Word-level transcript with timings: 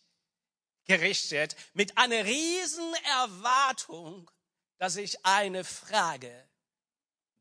gerichtet 0.84 1.56
mit 1.72 1.96
einer 1.96 2.26
riesen 2.26 2.92
Erwartung 3.04 4.30
dass 4.80 4.96
ich 4.96 5.26
eine 5.26 5.62
Frage 5.62 6.48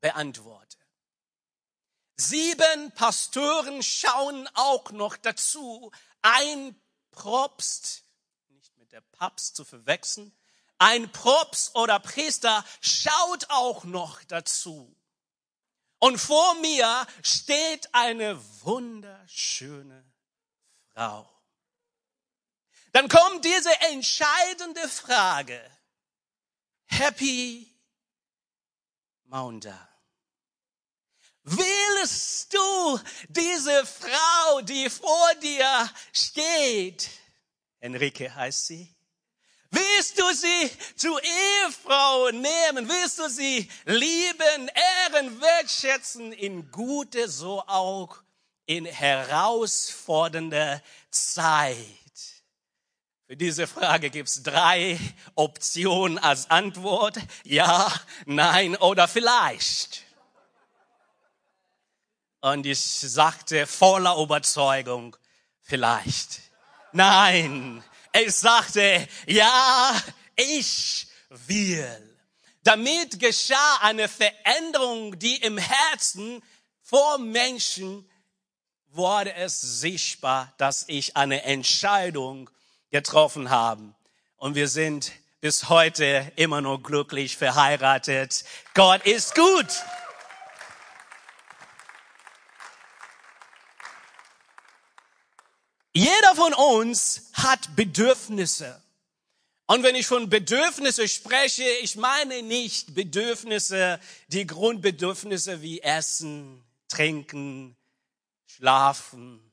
beantworte. 0.02 0.78
Sieben 2.18 2.92
Pastoren 2.92 3.82
schauen 3.82 4.50
auch 4.56 4.92
noch 4.92 5.16
dazu. 5.16 5.90
Ein 6.22 6.76
Propst, 7.12 8.04
nicht 8.50 8.76
mit 8.78 8.92
der 8.92 9.00
Papst 9.00 9.56
zu 9.56 9.64
verwechseln, 9.64 10.36
ein 10.80 11.10
Propst 11.14 11.76
oder 11.76 12.00
Priester 12.02 12.66
schaut 12.82 13.50
auch 13.50 13.86
noch 13.86 14.22
dazu. 14.26 14.94
Und 15.98 16.18
vor 16.18 16.56
mir 16.56 17.08
steht 17.24 17.88
eine 17.96 18.38
wunderschöne 18.64 20.04
Frau. 20.94 21.30
Dann 22.92 23.08
kommt 23.08 23.46
diese 23.46 23.72
entscheidende 23.92 24.90
Frage. 24.90 25.79
Happy 26.90 27.68
Maunda. 29.26 29.88
Willst 31.44 32.54
du 32.54 33.00
diese 33.30 33.86
Frau, 33.86 34.62
die 34.62 34.90
vor 34.90 35.36
dir 35.42 35.90
steht, 36.12 37.10
Enrique 37.80 38.30
heißt 38.34 38.68
sie, 38.68 38.96
Willst 39.72 40.20
du 40.20 40.34
sie 40.34 40.72
zur 40.96 41.22
Ehefrau 41.24 42.32
nehmen? 42.32 42.90
Willst 42.90 43.20
du 43.20 43.30
sie 43.30 43.70
lieben, 43.86 44.70
ehren, 44.74 45.40
wertschätzen 45.40 46.32
in 46.34 46.72
gute, 46.72 47.30
so 47.30 47.62
auch 47.68 48.24
in 48.66 48.86
herausfordernde 48.86 50.82
Zeit? 51.12 51.99
Für 53.30 53.38
diese 53.38 53.68
Frage 53.68 54.10
gibt 54.10 54.28
es 54.28 54.42
drei 54.42 55.00
Optionen 55.36 56.18
als 56.18 56.50
Antwort. 56.50 57.16
Ja, 57.44 57.94
nein 58.26 58.76
oder 58.76 59.08
vielleicht. 59.08 60.02
Und 62.42 62.66
ich 62.66 62.80
sagte 62.80 63.68
voller 63.68 64.18
Überzeugung, 64.18 65.16
vielleicht. 65.62 66.42
Nein, 66.92 67.84
ich 68.14 68.34
sagte, 68.34 69.08
ja, 69.28 69.94
ich 70.36 71.06
will. 71.30 72.18
Damit 72.64 73.20
geschah 73.20 73.78
eine 73.82 74.08
Veränderung, 74.08 75.20
die 75.20 75.36
im 75.36 75.60
Herzen 75.60 76.42
vor 76.82 77.20
Menschen 77.20 78.10
wurde 78.88 79.36
es 79.36 79.62
sichtbar, 79.62 80.52
dass 80.58 80.86
ich 80.88 81.16
eine 81.16 81.44
Entscheidung 81.44 82.50
getroffen 82.90 83.50
haben. 83.50 83.96
Und 84.38 84.56
wir 84.56 84.68
sind 84.68 85.12
bis 85.42 85.70
heute 85.70 86.32
immer 86.36 86.62
nur 86.62 86.82
glücklich 86.84 87.38
verheiratet. 87.38 88.44
Gott 88.74 89.06
ist 89.06 89.36
gut. 89.36 89.68
Jeder 95.94 96.36
von 96.36 96.54
uns 96.54 97.32
hat 97.34 97.76
Bedürfnisse. 97.76 98.82
Und 99.66 99.84
wenn 99.84 99.96
ich 99.96 100.08
von 100.08 100.30
Bedürfnisse 100.30 101.08
spreche, 101.08 101.64
ich 101.82 101.96
meine 101.96 102.42
nicht 102.42 102.96
Bedürfnisse, 102.96 104.00
die 104.28 104.48
Grundbedürfnisse 104.48 105.62
wie 105.62 105.82
Essen, 105.82 106.64
Trinken, 106.88 107.78
Schlafen, 108.48 109.52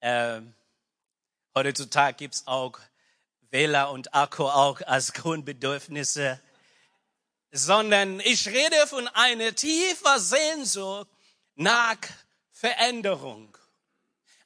äh, 0.00 0.40
Heutzutage 1.58 2.16
gibt's 2.18 2.46
auch 2.46 2.78
Wähler 3.50 3.90
und 3.90 4.14
Akku 4.14 4.44
auch 4.44 4.80
als 4.82 5.12
Grundbedürfnisse, 5.12 6.40
sondern 7.50 8.20
ich 8.20 8.46
rede 8.46 8.86
von 8.86 9.08
einer 9.08 9.52
tiefer 9.52 10.20
Sehnsucht 10.20 11.08
nach 11.56 11.96
Veränderung. 12.52 13.58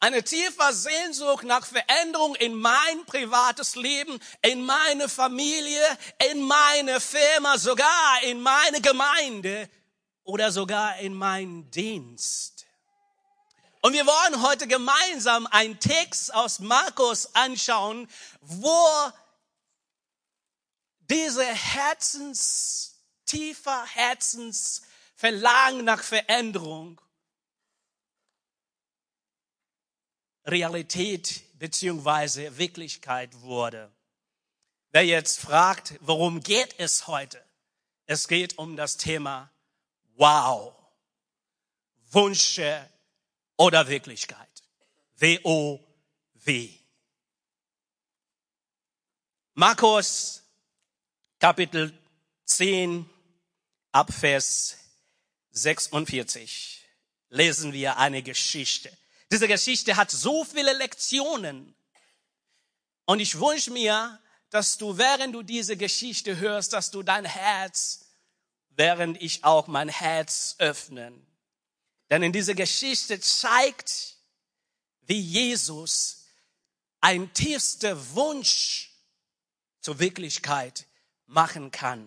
Eine 0.00 0.22
tiefer 0.22 0.72
Sehnsucht 0.72 1.44
nach 1.44 1.66
Veränderung 1.66 2.34
in 2.36 2.54
mein 2.54 3.04
privates 3.04 3.76
Leben, 3.76 4.18
in 4.40 4.64
meine 4.64 5.06
Familie, 5.06 5.84
in 6.30 6.40
meine 6.40 6.98
Firma, 6.98 7.58
sogar 7.58 8.22
in 8.22 8.40
meine 8.40 8.80
Gemeinde 8.80 9.68
oder 10.24 10.50
sogar 10.50 10.96
in 10.96 11.12
meinen 11.12 11.70
Dienst. 11.70 12.51
Und 13.84 13.92
wir 13.94 14.06
wollen 14.06 14.42
heute 14.42 14.68
gemeinsam 14.68 15.48
einen 15.48 15.80
Text 15.80 16.32
aus 16.32 16.60
Markus 16.60 17.34
anschauen, 17.34 18.08
wo 18.40 19.12
diese 21.00 21.44
Herzens, 21.44 23.02
tiefer 23.26 23.84
Herzensverlangen 23.86 25.84
nach 25.84 26.04
Veränderung 26.04 27.00
Realität 30.46 31.42
beziehungsweise 31.58 32.56
Wirklichkeit 32.58 33.40
wurde. 33.40 33.90
Wer 34.92 35.04
jetzt 35.04 35.40
fragt, 35.40 35.94
worum 36.00 36.40
geht 36.40 36.78
es 36.78 37.08
heute? 37.08 37.44
Es 38.06 38.28
geht 38.28 38.58
um 38.58 38.76
das 38.76 38.96
Thema 38.96 39.50
Wow. 40.14 40.72
Wünsche 42.10 42.91
oder 43.62 43.86
Wirklichkeit. 43.86 44.48
W-O-W. 45.18 46.70
Markus 49.54 50.42
Kapitel 51.38 51.96
10 52.44 53.08
ab 53.92 54.12
Vers 54.12 54.78
46 55.52 56.88
lesen 57.28 57.72
wir 57.72 57.98
eine 57.98 58.24
Geschichte. 58.24 58.90
Diese 59.30 59.46
Geschichte 59.46 59.94
hat 59.94 60.10
so 60.10 60.42
viele 60.44 60.72
Lektionen. 60.72 61.72
Und 63.04 63.20
ich 63.20 63.38
wünsche 63.38 63.70
mir, 63.70 64.18
dass 64.50 64.76
du, 64.76 64.98
während 64.98 65.36
du 65.36 65.42
diese 65.42 65.76
Geschichte 65.76 66.38
hörst, 66.38 66.72
dass 66.72 66.90
du 66.90 67.04
dein 67.04 67.26
Herz, 67.26 68.06
während 68.70 69.22
ich 69.22 69.44
auch 69.44 69.68
mein 69.68 69.88
Herz 69.88 70.56
öffnen, 70.58 71.24
denn 72.12 72.22
in 72.22 72.32
dieser 72.32 72.52
Geschichte 72.52 73.18
zeigt, 73.20 74.18
wie 75.06 75.18
Jesus 75.18 76.26
ein 77.00 77.32
tiefster 77.32 78.14
Wunsch 78.14 78.90
zur 79.80 79.98
Wirklichkeit 79.98 80.84
machen 81.24 81.70
kann. 81.70 82.06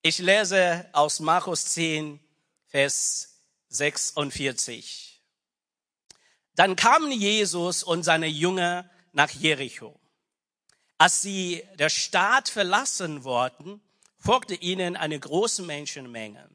Ich 0.00 0.16
lese 0.16 0.88
aus 0.94 1.20
Markus 1.20 1.66
10, 1.66 2.20
Vers 2.68 3.42
46. 3.68 5.20
Dann 6.54 6.74
kamen 6.74 7.12
Jesus 7.12 7.82
und 7.82 8.02
seine 8.02 8.28
Jünger 8.28 8.88
nach 9.12 9.28
Jericho. 9.28 10.00
Als 10.96 11.20
sie 11.20 11.62
der 11.74 11.90
Stadt 11.90 12.48
verlassen 12.48 13.24
wollten, 13.24 13.82
folgte 14.16 14.54
ihnen 14.54 14.96
eine 14.96 15.20
große 15.20 15.64
Menschenmenge. 15.64 16.48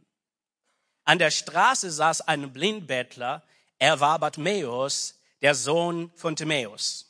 An 1.05 1.19
der 1.19 1.31
Straße 1.31 1.89
saß 1.91 2.21
ein 2.21 2.51
Blindbettler. 2.51 3.43
Er 3.79 3.99
war 3.99 4.19
Bartimäus, 4.19 5.15
der 5.41 5.55
Sohn 5.55 6.11
von 6.15 6.35
Timäus. 6.35 7.05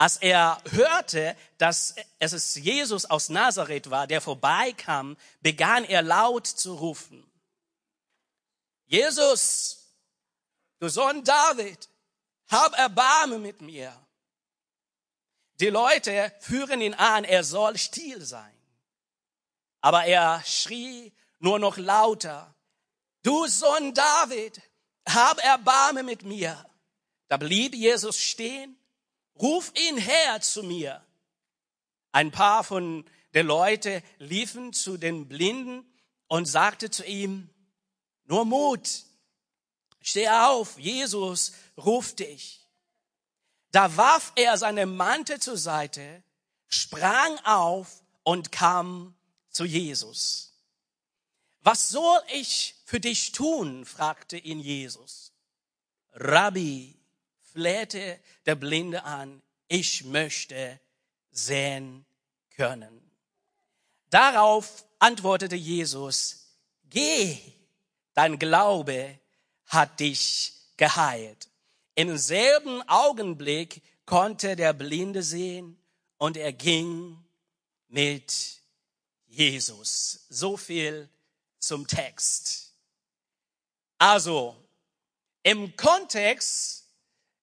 als 0.00 0.16
er 0.16 0.62
hörte, 0.70 1.36
dass 1.58 1.94
es 2.18 2.54
Jesus 2.54 3.04
aus 3.04 3.28
Nazareth 3.28 3.90
war, 3.90 4.06
der 4.06 4.22
vorbeikam, 4.22 5.14
begann 5.42 5.84
er 5.84 6.00
laut 6.00 6.46
zu 6.46 6.72
rufen. 6.72 7.30
Jesus, 8.86 9.92
du 10.78 10.88
Sohn 10.88 11.22
David, 11.22 11.86
hab 12.48 12.78
Erbarme 12.78 13.38
mit 13.38 13.60
mir. 13.60 13.94
Die 15.60 15.68
Leute 15.68 16.32
führen 16.40 16.80
ihn 16.80 16.94
an, 16.94 17.24
er 17.24 17.44
soll 17.44 17.76
still 17.76 18.22
sein. 18.22 18.56
Aber 19.82 20.06
er 20.06 20.42
schrie 20.46 21.12
nur 21.40 21.58
noch 21.58 21.76
lauter, 21.76 22.54
du 23.22 23.46
Sohn 23.46 23.94
David, 23.94 24.60
hab 25.08 25.38
Erbarme 25.42 26.02
mit 26.02 26.22
mir. 26.22 26.64
Da 27.28 27.36
blieb 27.36 27.74
Jesus 27.74 28.18
stehen 28.18 28.76
ruf 29.40 29.72
ihn 29.74 29.96
her 29.96 30.40
zu 30.40 30.62
mir. 30.62 31.04
Ein 32.12 32.30
paar 32.30 32.64
von 32.64 33.04
den 33.34 33.46
Leuten 33.46 34.02
liefen 34.18 34.72
zu 34.72 34.96
den 34.96 35.28
Blinden 35.28 35.86
und 36.26 36.46
sagte 36.46 36.90
zu 36.90 37.04
ihm, 37.04 37.48
nur 38.24 38.44
Mut, 38.44 38.88
steh 40.00 40.28
auf, 40.28 40.78
Jesus 40.78 41.52
ruft 41.76 42.20
dich. 42.20 42.66
Da 43.72 43.96
warf 43.96 44.32
er 44.36 44.58
seine 44.58 44.86
Mantel 44.86 45.40
zur 45.40 45.56
Seite, 45.56 46.22
sprang 46.66 47.38
auf 47.44 48.02
und 48.24 48.50
kam 48.50 49.14
zu 49.50 49.64
Jesus. 49.64 50.49
Was 51.62 51.90
soll 51.90 52.20
ich 52.32 52.74
für 52.84 53.00
dich 53.00 53.32
tun? 53.32 53.84
fragte 53.84 54.36
ihn 54.36 54.60
Jesus. 54.60 55.32
Rabbi, 56.12 56.96
flehte 57.52 58.18
der 58.46 58.54
Blinde 58.54 59.04
an, 59.04 59.42
ich 59.68 60.04
möchte 60.04 60.80
sehen 61.30 62.04
können. 62.50 63.00
Darauf 64.10 64.84
antwortete 64.98 65.56
Jesus, 65.56 66.46
geh, 66.84 67.38
dein 68.14 68.38
Glaube 68.38 69.18
hat 69.66 70.00
dich 70.00 70.52
geheilt. 70.76 71.48
Im 71.94 72.16
selben 72.16 72.82
Augenblick 72.88 73.82
konnte 74.04 74.56
der 74.56 74.72
Blinde 74.72 75.22
sehen 75.22 75.80
und 76.18 76.36
er 76.36 76.52
ging 76.52 77.22
mit 77.88 78.60
Jesus. 79.26 80.26
So 80.28 80.56
viel 80.56 81.08
zum 81.60 81.86
Text. 81.86 82.74
Also, 83.98 84.56
im 85.42 85.76
Kontext 85.76 86.88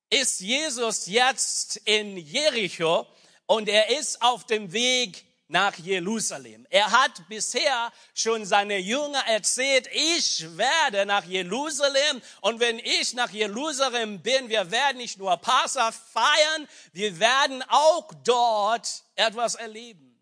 ist 0.09 0.39
Jesus 0.41 1.07
jetzt 1.07 1.77
in 1.85 2.17
Jericho 2.17 3.07
und 3.45 3.69
er 3.69 3.97
ist 3.97 4.21
auf 4.21 4.45
dem 4.45 4.71
Weg 4.71 5.25
nach 5.49 5.75
Jerusalem. 5.75 6.67
Er 6.69 6.91
hat 6.91 7.27
bisher 7.29 7.91
schon 8.13 8.45
seine 8.45 8.77
Jünger 8.77 9.25
erzählt, 9.27 9.87
ich 9.93 10.45
werde 10.57 11.05
nach 11.05 11.23
Jerusalem 11.23 12.21
und 12.41 12.59
wenn 12.59 12.79
ich 12.79 13.13
nach 13.13 13.31
Jerusalem 13.31 14.21
bin, 14.21 14.49
wir 14.49 14.69
werden 14.71 14.97
nicht 14.97 15.17
nur 15.17 15.37
Passa 15.37 15.91
feiern, 15.91 16.67
wir 16.91 17.19
werden 17.19 17.63
auch 17.69 18.11
dort 18.23 19.03
etwas 19.15 19.55
erleben. 19.55 20.19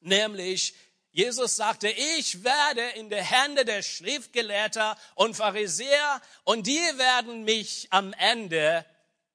Nämlich 0.00 0.74
Jesus 1.12 1.56
sagte, 1.56 1.88
ich 1.88 2.44
werde 2.44 2.82
in 2.96 3.10
die 3.10 3.16
Hände 3.16 3.64
der 3.64 3.82
Schriftgelehrter 3.82 4.96
und 5.14 5.34
Pharisäer 5.34 6.20
und 6.44 6.66
die 6.66 6.78
werden 6.96 7.44
mich 7.44 7.88
am 7.90 8.12
Ende 8.12 8.84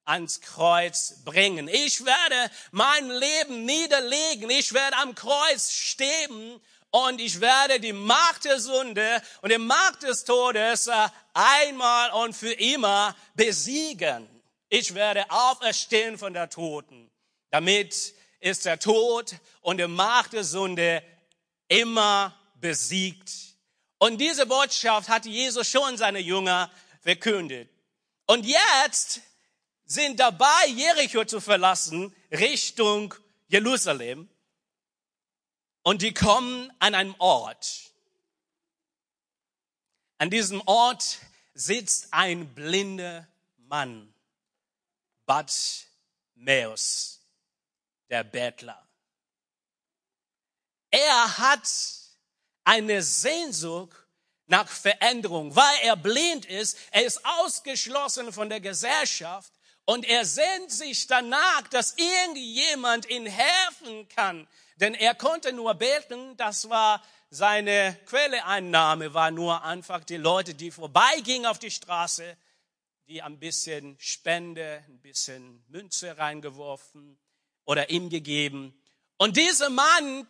ans 0.06 0.42
Kreuz 0.42 1.24
bringen. 1.24 1.68
Ich 1.68 2.06
werde 2.06 2.52
mein 2.72 3.10
Leben 3.10 3.66
niederlegen. 3.66 4.50
Ich 4.50 4.74
werde 4.74 4.98
am 4.98 5.16
Kreuz 5.16 5.72
stehen 5.72 6.62
und 6.92 7.20
ich 7.20 7.42
werde 7.42 7.80
die 7.80 7.94
Macht 7.94 8.46
der 8.46 8.60
Sünde 8.60 9.22
und 9.42 9.52
die 9.52 9.58
Macht 9.58 10.04
des 10.04 10.26
Todes 10.26 10.88
äh, 10.88 11.08
einmal 11.34 12.12
und 12.12 12.34
für 12.36 12.54
immer 12.54 13.16
besiegen. 13.34 14.30
Ich 14.70 14.94
werde 14.94 15.30
auferstehen 15.30 16.18
von 16.18 16.34
der 16.34 16.50
Toten. 16.50 17.10
Damit 17.50 18.14
ist 18.40 18.66
der 18.66 18.80
Tod 18.80 19.36
und 19.62 19.78
die 19.78 19.88
Macht 19.88 20.34
der 20.34 20.44
Sünde 20.44 21.02
immer 21.74 22.38
besiegt. 22.62 23.32
Und 23.98 24.20
diese 24.20 24.46
Botschaft 24.46 25.10
hat 25.10 25.26
Jesus 25.26 25.68
schon 25.70 25.98
seine 25.98 26.20
Jünger 26.20 26.72
verkündet. 27.02 27.70
Und 28.28 28.46
jetzt 28.46 29.22
sind 29.86 30.20
dabei, 30.20 30.68
Jericho 30.68 31.26
zu 31.26 31.42
verlassen, 31.42 32.16
Richtung 32.32 33.14
Jerusalem. 33.48 34.30
Und 35.82 36.02
die 36.02 36.14
kommen 36.14 36.72
an 36.80 36.96
einem 36.96 37.16
Ort. 37.18 37.92
An 40.20 40.30
diesem 40.30 40.62
Ort 40.68 41.20
sitzt 41.54 42.14
ein 42.14 42.54
blinder 42.54 43.28
Mann, 43.58 44.14
Bartimäus, 45.26 47.20
der 48.10 48.24
Bettler. 48.24 48.88
Er 50.94 51.40
hat 51.40 51.68
eine 52.66 53.02
Sehnsucht 53.02 53.98
nach 54.46 54.68
Veränderung, 54.68 55.56
weil 55.56 55.80
er 55.82 55.96
blind 55.96 56.46
ist. 56.46 56.78
Er 56.92 57.04
ist 57.04 57.26
ausgeschlossen 57.26 58.32
von 58.32 58.48
der 58.48 58.60
Gesellschaft 58.60 59.52
und 59.86 60.06
er 60.06 60.24
sehnt 60.24 60.72
sich 60.72 61.08
danach, 61.08 61.68
dass 61.70 61.96
irgendjemand 61.98 63.10
ihn 63.10 63.26
helfen 63.26 64.08
kann. 64.10 64.48
Denn 64.76 64.94
er 64.94 65.16
konnte 65.16 65.52
nur 65.52 65.74
beten, 65.74 66.38
das 66.38 66.70
war 66.70 67.04
seine 67.32 67.98
Quelleeinnahme, 68.06 69.16
war 69.16 69.32
nur 69.32 69.64
einfach 69.64 70.04
die 70.04 70.18
Leute, 70.18 70.54
die 70.54 70.70
vorbeigingen 70.70 71.48
auf 71.48 71.58
die 71.58 71.72
Straße, 71.72 72.38
die 73.08 73.24
ein 73.24 73.40
bisschen 73.40 73.98
Spende, 74.00 74.84
ein 74.88 75.02
bisschen 75.02 75.66
Münze 75.70 76.20
reingeworfen 76.20 77.18
oder 77.66 77.90
ihm 77.90 78.12
gegeben. 78.12 78.80
Und 79.18 79.38
dieser 79.38 79.72
Mann 79.72 80.28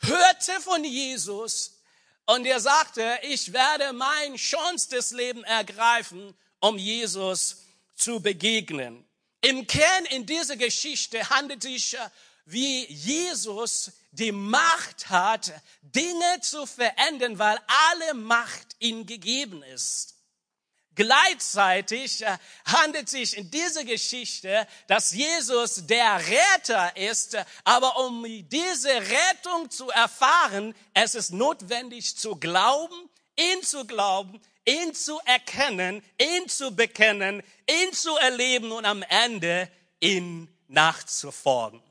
hörte 0.00 0.60
von 0.60 0.84
Jesus 0.84 1.80
und 2.26 2.46
er 2.46 2.60
sagte, 2.60 3.18
ich 3.22 3.52
werde 3.52 3.92
mein 3.92 4.38
schönstes 4.38 5.10
Leben 5.10 5.44
ergreifen, 5.44 6.34
um 6.60 6.78
Jesus 6.78 7.64
zu 7.96 8.20
begegnen. 8.20 9.04
Im 9.40 9.66
Kern 9.66 10.04
in 10.06 10.26
dieser 10.26 10.56
Geschichte 10.56 11.28
handelt 11.30 11.64
es 11.64 11.90
sich, 11.90 11.96
wie 12.44 12.86
Jesus 12.86 13.92
die 14.10 14.32
Macht 14.32 15.08
hat, 15.08 15.52
Dinge 15.82 16.40
zu 16.42 16.66
verändern, 16.66 17.38
weil 17.38 17.58
alle 17.66 18.14
Macht 18.14 18.76
ihm 18.80 19.06
gegeben 19.06 19.62
ist. 19.62 20.14
Gleichzeitig 21.00 22.20
äh, 22.20 22.36
handelt 22.66 23.08
sich 23.08 23.34
in 23.34 23.50
dieser 23.50 23.84
Geschichte, 23.84 24.66
dass 24.86 25.12
Jesus 25.12 25.86
der 25.86 26.20
Retter 26.28 26.94
ist, 26.94 27.38
aber 27.64 27.96
um 28.00 28.22
diese 28.50 28.90
Rettung 28.90 29.70
zu 29.70 29.88
erfahren, 29.88 30.74
es 30.92 31.14
ist 31.14 31.32
notwendig 31.32 32.18
zu 32.18 32.36
glauben, 32.36 33.08
ihn 33.34 33.62
zu 33.62 33.86
glauben, 33.86 34.42
ihn 34.66 34.92
zu 34.92 35.18
erkennen, 35.24 36.04
ihn 36.20 36.46
zu 36.50 36.76
bekennen, 36.76 37.42
ihn 37.66 37.94
zu 37.94 38.14
erleben 38.18 38.70
und 38.70 38.84
am 38.84 39.00
Ende 39.00 39.70
ihn 40.00 40.54
nachzufolgen. 40.68 41.82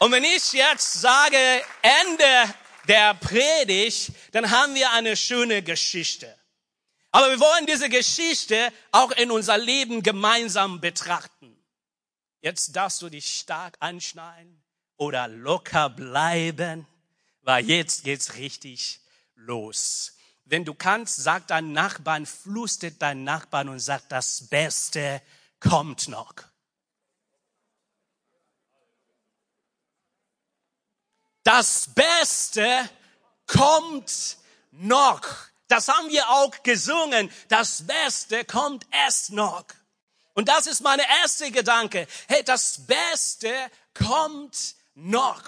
Und 0.00 0.12
wenn 0.12 0.24
ich 0.24 0.52
jetzt 0.52 1.00
sage 1.00 1.64
Ende 1.80 2.54
der 2.86 3.14
Predigt, 3.14 4.12
dann 4.32 4.50
haben 4.50 4.74
wir 4.74 4.90
eine 4.92 5.16
schöne 5.16 5.62
Geschichte. 5.62 6.36
Aber 7.12 7.30
wir 7.30 7.40
wollen 7.40 7.66
diese 7.66 7.88
Geschichte 7.88 8.72
auch 8.92 9.10
in 9.12 9.30
unser 9.30 9.58
Leben 9.58 10.02
gemeinsam 10.02 10.80
betrachten. 10.80 11.56
Jetzt 12.40 12.76
darfst 12.76 13.02
du 13.02 13.08
dich 13.08 13.34
stark 13.34 13.76
anschneiden 13.80 14.62
oder 14.96 15.28
locker 15.28 15.90
bleiben, 15.90 16.86
weil 17.42 17.68
jetzt 17.68 18.04
geht's 18.04 18.34
richtig 18.36 19.00
los. 19.34 20.16
Wenn 20.44 20.64
du 20.64 20.74
kannst, 20.74 21.16
sag 21.16 21.46
deinen 21.48 21.72
Nachbarn, 21.72 22.26
flustet 22.26 23.02
deinen 23.02 23.24
Nachbarn 23.24 23.68
und 23.68 23.80
sag, 23.80 24.08
das 24.08 24.48
Beste 24.48 25.22
kommt 25.58 26.08
noch. 26.08 26.34
Das 31.42 31.88
Beste 31.94 32.88
kommt 33.46 34.38
noch. 34.70 35.49
Das 35.70 35.86
haben 35.86 36.08
wir 36.10 36.28
auch 36.28 36.62
gesungen. 36.64 37.32
Das 37.48 37.86
Beste 37.86 38.44
kommt 38.44 38.86
erst 38.90 39.30
noch. 39.30 39.64
Und 40.34 40.48
das 40.48 40.66
ist 40.66 40.80
meine 40.80 41.06
erste 41.22 41.50
Gedanke. 41.52 42.08
Hey, 42.28 42.42
das 42.42 42.86
Beste 42.86 43.52
kommt 43.94 44.74
noch. 44.94 45.42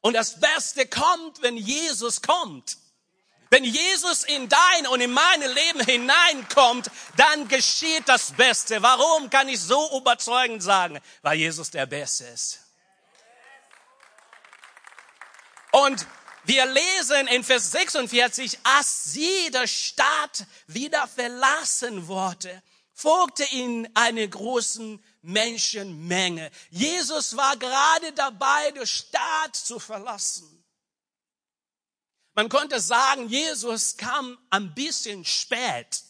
Und 0.00 0.14
das 0.14 0.38
Beste 0.38 0.86
kommt, 0.86 1.42
wenn 1.42 1.56
Jesus 1.56 2.22
kommt. 2.22 2.76
Wenn 3.50 3.64
Jesus 3.64 4.22
in 4.24 4.48
dein 4.48 4.86
und 4.86 5.00
in 5.00 5.12
mein 5.12 5.40
Leben 5.40 5.80
hineinkommt, 5.80 6.90
dann 7.16 7.48
geschieht 7.48 8.08
das 8.08 8.32
Beste. 8.32 8.80
Warum 8.80 9.28
kann 9.28 9.48
ich 9.48 9.60
so 9.60 9.98
überzeugend 9.98 10.62
sagen? 10.62 11.00
Weil 11.22 11.38
Jesus 11.38 11.70
der 11.70 11.86
Beste 11.86 12.26
ist. 12.26 12.60
Und 15.72 16.06
wir 16.46 16.66
lesen 16.66 17.26
in 17.28 17.42
Vers 17.44 17.72
46, 17.72 18.58
als 18.62 19.04
sie 19.12 19.50
der 19.50 19.66
Stadt 19.66 20.46
wieder 20.66 21.06
verlassen 21.08 22.06
wurde, 22.06 22.62
folgte 22.92 23.44
ihnen 23.44 23.88
eine 23.94 24.28
große 24.28 24.98
Menschenmenge. 25.22 26.50
Jesus 26.70 27.36
war 27.36 27.56
gerade 27.56 28.12
dabei, 28.12 28.70
die 28.72 28.86
Stadt 28.86 29.56
zu 29.56 29.78
verlassen. 29.78 30.64
Man 32.34 32.48
konnte 32.48 32.80
sagen, 32.80 33.28
Jesus 33.28 33.96
kam 33.96 34.36
ein 34.50 34.74
bisschen 34.74 35.24
spät. 35.24 36.02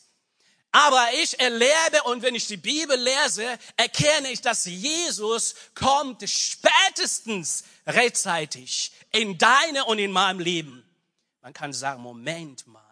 Aber 0.74 1.06
ich 1.22 1.38
erlebe 1.38 2.02
und 2.06 2.22
wenn 2.22 2.34
ich 2.34 2.48
die 2.48 2.56
Bibel 2.56 2.98
lese, 2.98 3.60
erkenne 3.76 4.32
ich, 4.32 4.40
dass 4.40 4.64
Jesus 4.64 5.54
kommt 5.72 6.28
spätestens 6.28 7.62
rechtzeitig 7.86 8.90
in 9.12 9.38
deine 9.38 9.84
und 9.84 10.00
in 10.00 10.10
meinem 10.10 10.40
Leben. 10.40 10.84
Man 11.42 11.52
kann 11.52 11.72
sagen, 11.72 12.02
Moment 12.02 12.66
mal. 12.66 12.82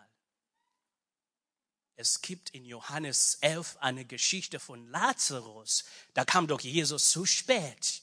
Es 1.97 2.23
gibt 2.23 2.51
in 2.51 2.65
Johannes 2.65 3.39
11 3.41 3.79
eine 3.81 4.05
Geschichte 4.05 4.61
von 4.61 4.89
Lazarus. 4.89 5.83
Da 6.15 6.25
kam 6.25 6.47
doch 6.47 6.61
Jesus 6.61 7.11
zu 7.11 7.27
spät. 7.27 8.02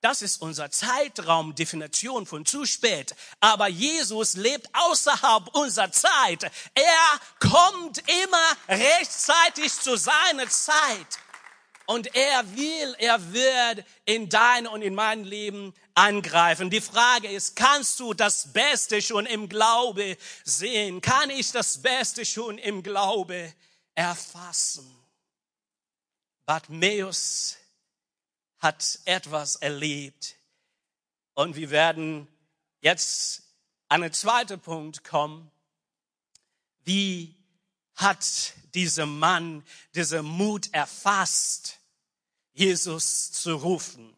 Das 0.00 0.22
ist 0.22 0.40
unser 0.40 0.70
Zeitraumdefinition 0.70 2.24
von 2.24 2.46
zu 2.46 2.64
spät. 2.66 3.16
Aber 3.40 3.66
Jesus 3.66 4.34
lebt 4.34 4.68
außerhalb 4.72 5.54
unserer 5.54 5.90
Zeit. 5.90 6.44
Er 6.74 7.20
kommt 7.40 8.02
immer 8.22 8.56
rechtzeitig 8.68 9.72
zu 9.72 9.96
seiner 9.96 10.48
Zeit. 10.48 11.18
Und 11.86 12.14
er 12.14 12.56
will, 12.56 12.94
er 12.98 13.32
wird 13.32 13.84
in 14.04 14.28
dein 14.28 14.66
und 14.66 14.82
in 14.82 14.94
mein 14.94 15.24
Leben 15.24 15.74
angreifen. 15.94 16.70
Die 16.70 16.82
Frage 16.82 17.28
ist, 17.28 17.56
kannst 17.56 17.98
du 17.98 18.14
das 18.14 18.52
Beste 18.52 19.02
schon 19.02 19.26
im 19.26 19.48
Glaube 19.48 20.16
sehen? 20.44 21.00
Kann 21.00 21.30
ich 21.30 21.50
das 21.50 21.82
Beste 21.82 22.24
schon 22.24 22.58
im 22.58 22.82
Glaube 22.82 23.52
erfassen? 23.94 24.94
Bartmäus 26.46 27.57
hat 28.58 28.98
etwas 29.04 29.56
erlebt. 29.56 30.36
Und 31.34 31.56
wir 31.56 31.70
werden 31.70 32.26
jetzt 32.80 33.42
an 33.88 34.02
den 34.02 34.12
zweiten 34.12 34.60
Punkt 34.60 35.04
kommen. 35.04 35.50
Wie 36.84 37.34
hat 37.94 38.54
dieser 38.74 39.06
Mann 39.06 39.64
dieser 39.94 40.22
Mut 40.22 40.72
erfasst, 40.72 41.78
Jesus 42.52 43.32
zu 43.32 43.54
rufen? 43.54 44.16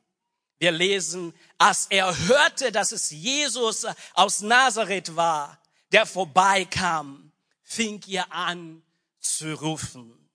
Wir 0.58 0.72
lesen, 0.72 1.32
als 1.56 1.86
er 1.86 2.16
hörte, 2.28 2.70
dass 2.70 2.92
es 2.92 3.10
Jesus 3.10 3.86
aus 4.12 4.42
Nazareth 4.42 5.16
war, 5.16 5.58
der 5.90 6.06
vorbeikam, 6.06 7.32
fing 7.62 8.02
er 8.08 8.30
an 8.30 8.82
zu 9.18 9.54
rufen. 9.54 10.28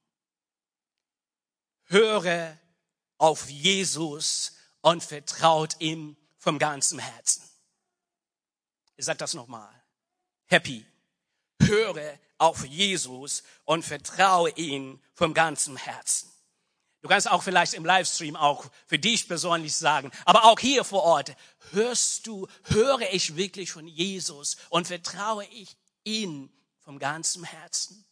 Höre 1.85 2.57
auf 3.17 3.49
Jesus 3.49 4.53
und 4.81 5.03
vertraut 5.03 5.75
ihm 5.79 6.15
vom 6.37 6.59
ganzen 6.59 6.99
Herzen. 6.99 7.43
Ich 8.97 9.05
sage 9.05 9.17
das 9.17 9.33
nochmal. 9.33 9.73
Happy. 10.45 10.85
Höre 11.61 12.19
auf 12.37 12.65
Jesus 12.65 13.43
und 13.63 13.83
vertraue 13.83 14.51
ihm 14.51 15.01
vom 15.13 15.33
ganzen 15.33 15.77
Herzen. 15.77 16.31
Du 17.01 17.09
kannst 17.09 17.29
auch 17.29 17.43
vielleicht 17.43 17.73
im 17.73 17.85
Livestream 17.85 18.35
auch 18.35 18.65
für 18.87 18.99
dich 18.99 19.27
persönlich 19.27 19.75
sagen, 19.75 20.11
aber 20.25 20.45
auch 20.45 20.59
hier 20.59 20.83
vor 20.83 21.03
Ort, 21.03 21.35
hörst 21.71 22.25
du, 22.27 22.47
höre 22.63 23.13
ich 23.13 23.35
wirklich 23.35 23.71
von 23.71 23.87
Jesus 23.87 24.57
und 24.69 24.87
vertraue 24.87 25.45
ich 25.45 25.77
ihm 26.03 26.51
vom 26.79 26.99
ganzen 26.99 27.43
Herzen? 27.43 28.04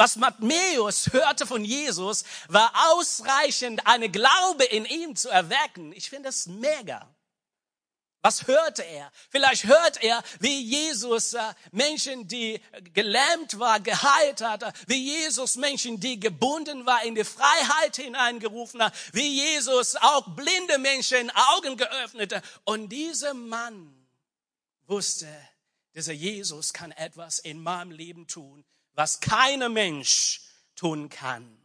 Was 0.00 0.16
Matthäus 0.16 1.12
hörte 1.12 1.46
von 1.46 1.62
Jesus, 1.62 2.24
war 2.48 2.72
ausreichend, 2.90 3.86
eine 3.86 4.08
Glaube 4.08 4.64
in 4.64 4.86
ihm 4.86 5.14
zu 5.14 5.28
erwecken. 5.28 5.92
Ich 5.92 6.08
finde 6.08 6.30
das 6.30 6.46
mega. 6.46 7.06
Was 8.22 8.46
hörte 8.46 8.82
er? 8.82 9.12
Vielleicht 9.28 9.64
hört 9.64 10.02
er, 10.02 10.22
wie 10.38 10.58
Jesus 10.58 11.34
äh, 11.34 11.42
Menschen, 11.70 12.26
die 12.26 12.62
gelähmt 12.94 13.58
war, 13.58 13.78
geheilt 13.78 14.40
hat, 14.40 14.64
wie 14.88 15.04
Jesus 15.04 15.56
Menschen, 15.56 16.00
die 16.00 16.18
gebunden 16.18 16.86
war, 16.86 17.04
in 17.04 17.14
die 17.14 17.24
Freiheit 17.24 17.96
hineingerufen 17.96 18.82
hat, 18.82 18.94
wie 19.12 19.28
Jesus 19.28 19.96
auch 19.96 20.34
blinde 20.34 20.78
Menschen 20.78 21.30
Augen 21.34 21.76
geöffnet 21.76 22.36
hat. 22.36 22.44
Und 22.64 22.88
dieser 22.88 23.34
Mann 23.34 23.94
wusste, 24.86 25.28
dieser 25.94 26.14
Jesus 26.14 26.72
kann 26.72 26.90
etwas 26.92 27.38
in 27.38 27.62
meinem 27.62 27.90
Leben 27.90 28.26
tun, 28.26 28.64
was 28.94 29.20
keiner 29.20 29.68
Mensch 29.68 30.42
tun 30.74 31.08
kann. 31.08 31.56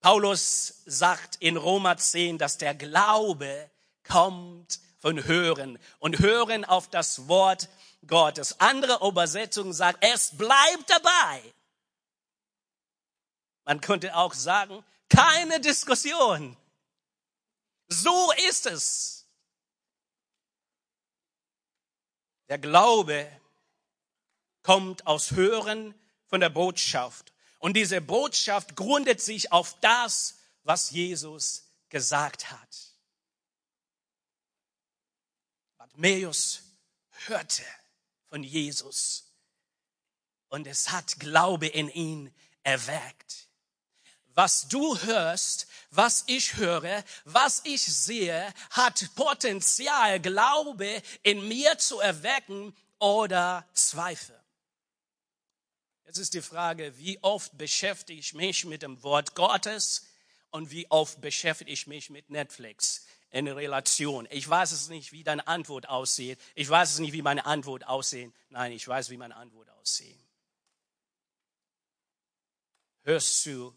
Paulus 0.00 0.82
sagt 0.84 1.36
in 1.36 1.56
Roma 1.56 1.96
10, 1.96 2.36
dass 2.38 2.58
der 2.58 2.74
Glaube 2.74 3.70
kommt 4.06 4.78
von 4.98 5.24
Hören 5.24 5.78
und 5.98 6.18
Hören 6.18 6.64
auf 6.64 6.88
das 6.90 7.28
Wort 7.28 7.68
Gottes. 8.06 8.60
Andere 8.60 9.06
Übersetzung 9.06 9.72
sagt, 9.72 10.04
es 10.04 10.36
bleibt 10.36 10.88
dabei. 10.88 11.42
Man 13.64 13.80
könnte 13.80 14.14
auch 14.14 14.34
sagen, 14.34 14.84
keine 15.08 15.60
Diskussion. 15.60 16.56
So 17.88 18.32
ist 18.48 18.66
es. 18.66 19.26
Der 22.48 22.58
Glaube 22.58 23.30
kommt 24.64 25.06
aus 25.06 25.30
Hören 25.30 25.94
von 26.26 26.40
der 26.40 26.48
Botschaft. 26.48 27.32
Und 27.60 27.74
diese 27.76 28.00
Botschaft 28.00 28.74
gründet 28.74 29.20
sich 29.20 29.52
auf 29.52 29.78
das, 29.80 30.38
was 30.64 30.90
Jesus 30.90 31.68
gesagt 31.88 32.50
hat. 32.50 32.94
Bartimäus 35.78 36.62
hörte 37.26 37.62
von 38.28 38.42
Jesus 38.42 39.32
und 40.48 40.66
es 40.66 40.90
hat 40.90 41.20
Glaube 41.20 41.68
in 41.68 41.88
ihn 41.88 42.34
erweckt. 42.64 43.48
Was 44.34 44.66
du 44.66 44.98
hörst, 45.02 45.68
was 45.90 46.24
ich 46.26 46.56
höre, 46.56 47.04
was 47.24 47.60
ich 47.64 47.82
sehe, 47.82 48.52
hat 48.70 49.08
Potenzial, 49.14 50.18
Glaube 50.18 51.02
in 51.22 51.46
mir 51.46 51.78
zu 51.78 52.00
erwecken 52.00 52.76
oder 52.98 53.64
Zweifel. 53.74 54.43
Jetzt 56.06 56.18
ist 56.18 56.34
die 56.34 56.42
Frage, 56.42 56.96
wie 56.98 57.18
oft 57.22 57.56
beschäftige 57.56 58.20
ich 58.20 58.34
mich 58.34 58.64
mit 58.64 58.82
dem 58.82 59.02
Wort 59.02 59.34
Gottes 59.34 60.06
und 60.50 60.70
wie 60.70 60.90
oft 60.90 61.20
beschäftige 61.20 61.70
ich 61.70 61.86
mich 61.86 62.10
mit 62.10 62.30
Netflix 62.30 63.06
in 63.30 63.48
Relation. 63.48 64.28
Ich 64.30 64.48
weiß 64.48 64.72
es 64.72 64.88
nicht, 64.88 65.12
wie 65.12 65.24
deine 65.24 65.46
Antwort 65.48 65.88
aussieht. 65.88 66.38
Ich 66.54 66.68
weiß 66.68 66.92
es 66.92 66.98
nicht, 67.00 67.12
wie 67.12 67.22
meine 67.22 67.46
Antwort 67.46 67.86
aussehen. 67.86 68.32
Nein, 68.50 68.72
ich 68.72 68.86
weiß, 68.86 69.10
wie 69.10 69.16
meine 69.16 69.34
Antwort 69.34 69.68
aussieht. 69.70 70.18
Hörst 73.02 73.44
du 73.46 73.74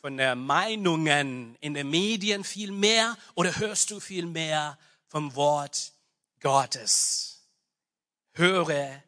von 0.00 0.16
den 0.16 0.38
Meinungen 0.38 1.56
in 1.60 1.74
den 1.74 1.90
Medien 1.90 2.44
viel 2.44 2.70
mehr 2.70 3.16
oder 3.34 3.56
hörst 3.58 3.90
du 3.90 3.98
viel 3.98 4.26
mehr 4.26 4.78
vom 5.08 5.34
Wort 5.34 5.92
Gottes? 6.40 7.42
Höre 8.32 9.02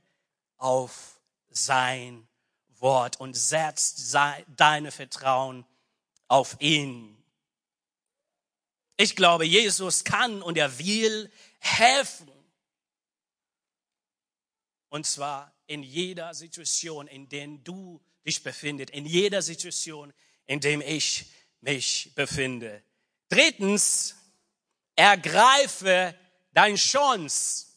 auf 0.57 1.12
sein 1.57 2.27
Wort 2.79 3.21
und 3.21 3.35
setzt 3.35 4.15
deine 4.57 4.91
Vertrauen 4.91 5.65
auf 6.29 6.57
ihn. 6.61 7.17
Ich 8.97 9.17
glaube, 9.17 9.45
Jesus 9.45 10.05
kann 10.05 10.43
und 10.43 10.59
er 10.59 10.79
will 10.79 11.31
helfen. 11.59 12.31
Und 14.89 15.07
zwar 15.07 15.53
in 15.67 15.83
jeder 15.83 16.35
Situation, 16.35 17.07
in 17.09 17.29
der 17.29 17.47
du 17.47 18.01
dich 18.27 18.43
befindest, 18.43 18.91
in 18.91 19.07
jeder 19.07 19.43
Situation, 19.43 20.13
in 20.47 20.61
der 20.61 20.87
ich 20.87 21.27
mich 21.61 22.13
befinde. 22.15 22.83
Drittens, 23.29 24.15
ergreife 24.95 26.15
deine 26.53 26.77
Chance. 26.77 27.72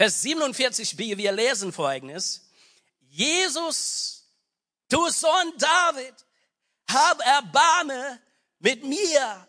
Vers 0.00 0.24
47b, 0.24 1.18
wir 1.18 1.30
lesen 1.30 1.74
folgendes. 1.74 2.48
Jesus, 3.10 4.24
du 4.88 5.10
Sohn 5.10 5.52
David, 5.58 6.14
hab 6.88 7.20
Erbarme 7.20 8.18
mit 8.60 8.82
mir. 8.82 9.46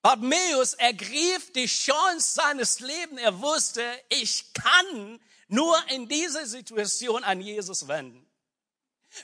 Bartimäus 0.00 0.74
ergriff 0.74 1.52
die 1.52 1.66
Chance 1.66 2.34
seines 2.34 2.80
Lebens. 2.80 3.20
Er 3.20 3.40
wusste, 3.40 4.02
ich 4.08 4.52
kann 4.54 5.20
nur 5.46 5.88
in 5.90 6.08
dieser 6.08 6.46
Situation 6.46 7.22
an 7.22 7.40
Jesus 7.40 7.86
wenden. 7.86 8.28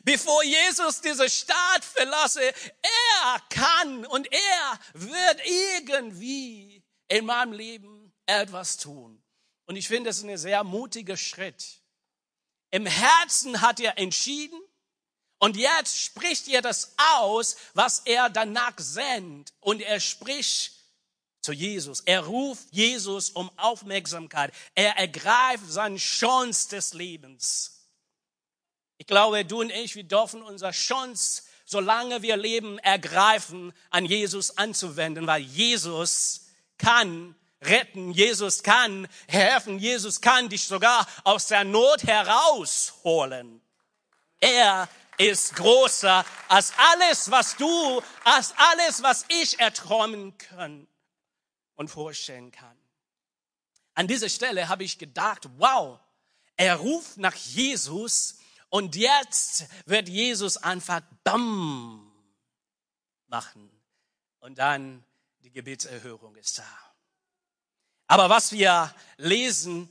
Bevor 0.04 0.44
Jesus 0.44 1.00
diese 1.00 1.28
Stadt 1.28 1.84
verlasse, 1.84 2.42
er 2.42 3.40
kann 3.50 4.06
und 4.06 4.32
er 4.32 4.80
wird 4.92 5.44
irgendwie 5.44 6.84
in 7.08 7.26
meinem 7.26 7.52
Leben 7.52 7.97
etwas 8.28 8.76
tun. 8.76 9.20
Und 9.66 9.76
ich 9.76 9.88
finde, 9.88 10.10
es 10.10 10.18
ist 10.18 10.24
ein 10.24 10.38
sehr 10.38 10.64
mutiger 10.64 11.16
Schritt. 11.16 11.80
Im 12.70 12.86
Herzen 12.86 13.60
hat 13.60 13.80
er 13.80 13.98
entschieden 13.98 14.60
und 15.38 15.56
jetzt 15.56 15.96
spricht 15.96 16.48
er 16.48 16.62
das 16.62 16.94
aus, 17.18 17.56
was 17.74 18.00
er 18.00 18.28
danach 18.28 18.74
sendet. 18.76 19.52
Und 19.60 19.80
er 19.80 20.00
spricht 20.00 20.72
zu 21.40 21.52
Jesus. 21.52 22.00
Er 22.00 22.24
ruft 22.24 22.68
Jesus 22.72 23.30
um 23.30 23.50
Aufmerksamkeit. 23.56 24.52
Er 24.74 24.96
ergreift 24.96 25.64
seine 25.68 25.96
Chance 25.96 26.70
des 26.70 26.92
Lebens. 26.94 27.86
Ich 28.98 29.06
glaube, 29.06 29.44
du 29.44 29.60
und 29.60 29.70
ich, 29.70 29.94
wir 29.94 30.02
dürfen 30.02 30.42
unsere 30.42 30.72
Chance, 30.72 31.44
solange 31.64 32.22
wir 32.22 32.36
leben, 32.36 32.78
ergreifen, 32.80 33.72
an 33.90 34.04
Jesus 34.04 34.58
anzuwenden, 34.58 35.26
weil 35.28 35.42
Jesus 35.42 36.46
kann 36.78 37.36
retten, 37.62 38.12
Jesus 38.12 38.62
kann 38.62 39.08
helfen, 39.26 39.78
Jesus 39.78 40.20
kann 40.20 40.48
dich 40.48 40.64
sogar 40.64 41.06
aus 41.24 41.48
der 41.48 41.64
Not 41.64 42.04
herausholen. 42.04 43.60
Er 44.40 44.88
ist 45.18 45.56
größer 45.56 46.24
als 46.48 46.72
alles, 46.76 47.30
was 47.30 47.56
du, 47.56 48.02
als 48.24 48.54
alles, 48.56 49.02
was 49.02 49.24
ich 49.28 49.58
erträumen 49.58 50.36
kann 50.38 50.86
und 51.74 51.88
vorstellen 51.88 52.52
kann. 52.52 52.76
An 53.94 54.06
dieser 54.06 54.28
Stelle 54.28 54.68
habe 54.68 54.84
ich 54.84 54.98
gedacht, 54.98 55.48
wow, 55.56 55.98
er 56.56 56.76
ruft 56.76 57.16
nach 57.16 57.34
Jesus 57.34 58.38
und 58.68 58.94
jetzt 58.94 59.66
wird 59.86 60.08
Jesus 60.08 60.56
einfach 60.56 61.00
BAM 61.24 62.12
machen. 63.26 63.70
Und 64.40 64.58
dann 64.58 65.04
die 65.40 65.50
Gebetserhörung 65.50 66.36
ist 66.36 66.58
da. 66.58 66.87
Aber 68.08 68.30
was 68.30 68.52
wir 68.52 68.92
lesen 69.18 69.88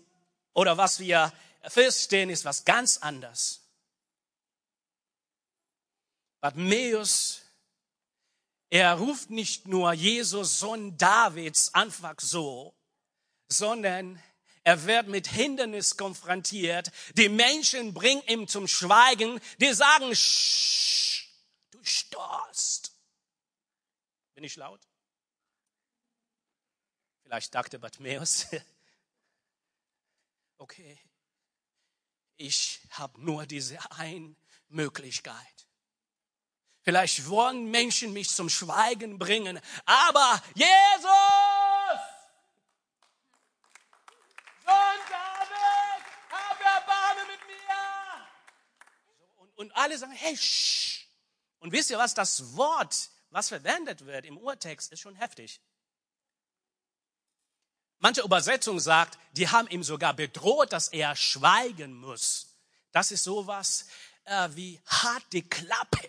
oder 0.54 0.76
was 0.76 1.00
wir 1.00 1.32
feststellen, 1.62 2.32
ist 2.32 2.46
was 2.46 2.66
ganz 2.66 2.98
anderes. 2.98 3.62
Bartimäus, 6.42 7.44
er 8.70 8.96
ruft 8.96 9.30
nicht 9.30 9.68
nur 9.68 9.94
Jesus, 9.94 10.60
Sohn 10.60 10.98
Davids, 10.98 11.74
einfach 11.74 12.16
so, 12.20 12.76
sondern 13.50 14.22
er 14.64 14.84
wird 14.86 15.08
mit 15.08 15.28
Hindernis 15.28 15.96
konfrontiert. 15.96 16.92
Die 17.14 17.30
Menschen 17.30 17.94
bringen 17.94 18.24
ihm 18.28 18.48
zum 18.48 18.68
Schweigen. 18.68 19.40
Die 19.62 19.74
sagen, 19.74 20.14
Shh, 20.14 21.28
du 21.72 21.84
störst. 21.84 22.92
Bin 24.34 24.44
ich 24.44 24.56
laut? 24.56 24.87
Vielleicht 27.28 27.54
dachte 27.54 27.78
Bartimäus, 27.78 28.46
okay, 30.58 30.98
ich 32.38 32.80
habe 32.92 33.20
nur 33.20 33.46
diese 33.46 33.78
eine 33.92 34.34
Möglichkeit. 34.70 35.68
Vielleicht 36.84 37.28
wollen 37.28 37.70
Menschen 37.70 38.14
mich 38.14 38.30
zum 38.30 38.48
Schweigen 38.48 39.20
bringen, 39.20 39.60
aber 39.84 40.42
Jesus! 40.56 41.12
und 49.56 49.76
alle 49.76 49.98
sagen, 49.98 50.14
hey, 50.14 50.38
shh. 50.38 51.08
Und 51.60 51.74
wisst 51.74 51.90
ihr 51.90 51.98
was, 51.98 52.14
das 52.14 52.56
Wort, 52.56 53.10
was 53.32 53.50
verwendet 53.50 54.06
wird 54.06 54.24
im 54.24 54.38
Urtext, 54.38 54.94
ist 54.94 55.02
schon 55.02 55.16
heftig. 55.16 55.60
Manche 58.00 58.22
Übersetzung 58.22 58.80
sagt, 58.80 59.18
die 59.32 59.50
haben 59.50 59.68
ihm 59.70 59.84
sogar 59.84 60.14
bedroht, 60.14 60.72
dass 60.72 60.88
er 60.90 61.16
schweigen 61.16 62.00
muss. 62.00 62.56
Das 62.92 63.12
ist 63.12 63.24
sowas 63.24 63.88
äh, 64.26 64.50
wie 64.54 64.80
hart 64.86 65.24
die 65.32 65.48
Klappe. 65.48 66.08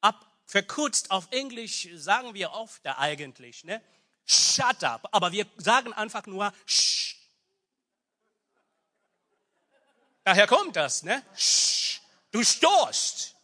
Ab, 0.00 0.26
verkürzt 0.46 1.10
auf 1.10 1.28
Englisch 1.30 1.88
sagen 1.94 2.34
wir 2.34 2.52
oft 2.52 2.84
da 2.84 2.98
eigentlich, 2.98 3.64
ne? 3.64 3.82
Shut 4.26 4.84
up. 4.84 5.08
Aber 5.12 5.32
wir 5.32 5.46
sagen 5.56 5.92
einfach 5.94 6.26
nur, 6.26 6.52
shh. 6.66 7.16
Daher 10.24 10.46
kommt 10.46 10.76
das, 10.76 11.02
ne? 11.02 11.24
Sch, 11.34 12.00
du 12.30 12.44
stoßt. 12.44 13.34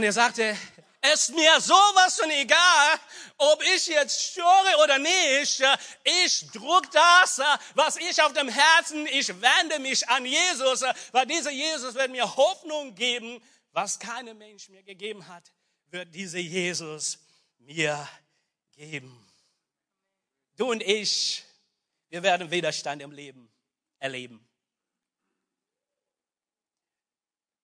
Und 0.00 0.04
er 0.04 0.12
sagte, 0.14 0.56
es 1.02 1.28
ist 1.28 1.34
mir 1.34 1.60
sowas 1.60 2.18
von 2.18 2.30
egal, 2.30 2.98
ob 3.36 3.62
ich 3.76 3.86
jetzt 3.86 4.18
störe 4.30 4.82
oder 4.82 4.98
nicht. 4.98 5.62
Ich 6.04 6.50
druck 6.52 6.90
das, 6.90 7.38
was 7.74 7.96
ich 7.98 8.22
auf 8.22 8.32
dem 8.32 8.48
Herzen, 8.48 9.06
ich 9.08 9.28
wende 9.28 9.78
mich 9.78 10.08
an 10.08 10.24
Jesus, 10.24 10.86
weil 11.12 11.26
dieser 11.26 11.50
Jesus 11.50 11.94
wird 11.94 12.10
mir 12.10 12.34
Hoffnung 12.34 12.94
geben, 12.94 13.42
was 13.72 13.98
kein 13.98 14.24
Mensch 14.38 14.70
mir 14.70 14.82
gegeben 14.82 15.28
hat, 15.28 15.52
wird 15.90 16.14
dieser 16.14 16.38
Jesus 16.38 17.18
mir 17.58 18.08
geben. 18.72 19.30
Du 20.56 20.70
und 20.70 20.82
ich 20.82 21.44
wir 22.08 22.22
werden 22.22 22.50
Widerstand 22.50 23.02
im 23.02 23.12
Leben 23.12 23.52
erleben. 23.98 24.49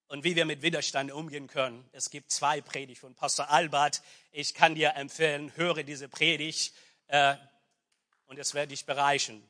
Und 0.08 0.22
wie 0.22 0.36
wir 0.36 0.44
mit 0.44 0.62
Widerstand 0.62 1.10
umgehen 1.10 1.48
können. 1.48 1.88
Es 1.92 2.10
gibt 2.10 2.30
zwei 2.30 2.60
Predigt 2.60 3.00
von 3.00 3.14
Pastor 3.14 3.50
Albert. 3.50 4.02
Ich 4.30 4.54
kann 4.54 4.76
dir 4.76 4.94
empfehlen, 4.94 5.52
höre 5.56 5.82
diese 5.82 6.08
Predigt 6.08 6.74
äh, 7.08 7.34
und 8.26 8.38
es 8.38 8.54
wird 8.54 8.70
dich 8.70 8.86
bereichen. 8.86 9.42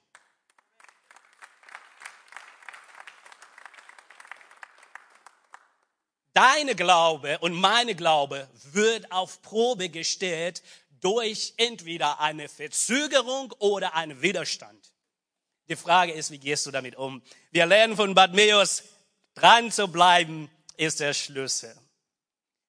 Deine 6.33 6.75
Glaube 6.75 7.39
und 7.39 7.55
meine 7.55 7.95
Glaube 7.95 8.49
wird 8.73 9.11
auf 9.11 9.41
Probe 9.43 9.89
gestellt 9.89 10.63
durch 11.01 11.55
entweder 11.57 12.21
eine 12.21 12.49
Verzögerung 12.49 13.53
oder 13.59 13.95
einen 13.95 14.21
Widerstand. 14.21 14.93
Die 15.69 15.77
Frage 15.77 16.13
ist, 16.13 16.31
wie 16.31 16.39
gehst 16.39 16.67
du 16.67 16.71
damit 16.71 16.97
um? 16.97 17.23
Wir 17.51 17.67
lernen 17.67 17.97
von 17.97 18.15
Bartimäus, 18.15 18.83
dran 19.37 19.71
zu 19.71 19.87
bleiben 19.87 20.51
ist 20.77 21.01
der 21.01 21.15
Schlüssel. 21.15 21.75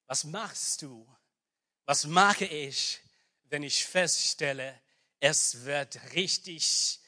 Was 0.06 0.24
machst 0.24 0.84
du? 0.84 1.08
Was 1.86 2.06
mache 2.06 2.46
ich, 2.46 3.00
wenn 3.46 3.64
ich 3.64 3.86
feststelle, 3.86 4.80
es 5.20 5.66
wird 5.66 6.00
richtig 6.14 7.00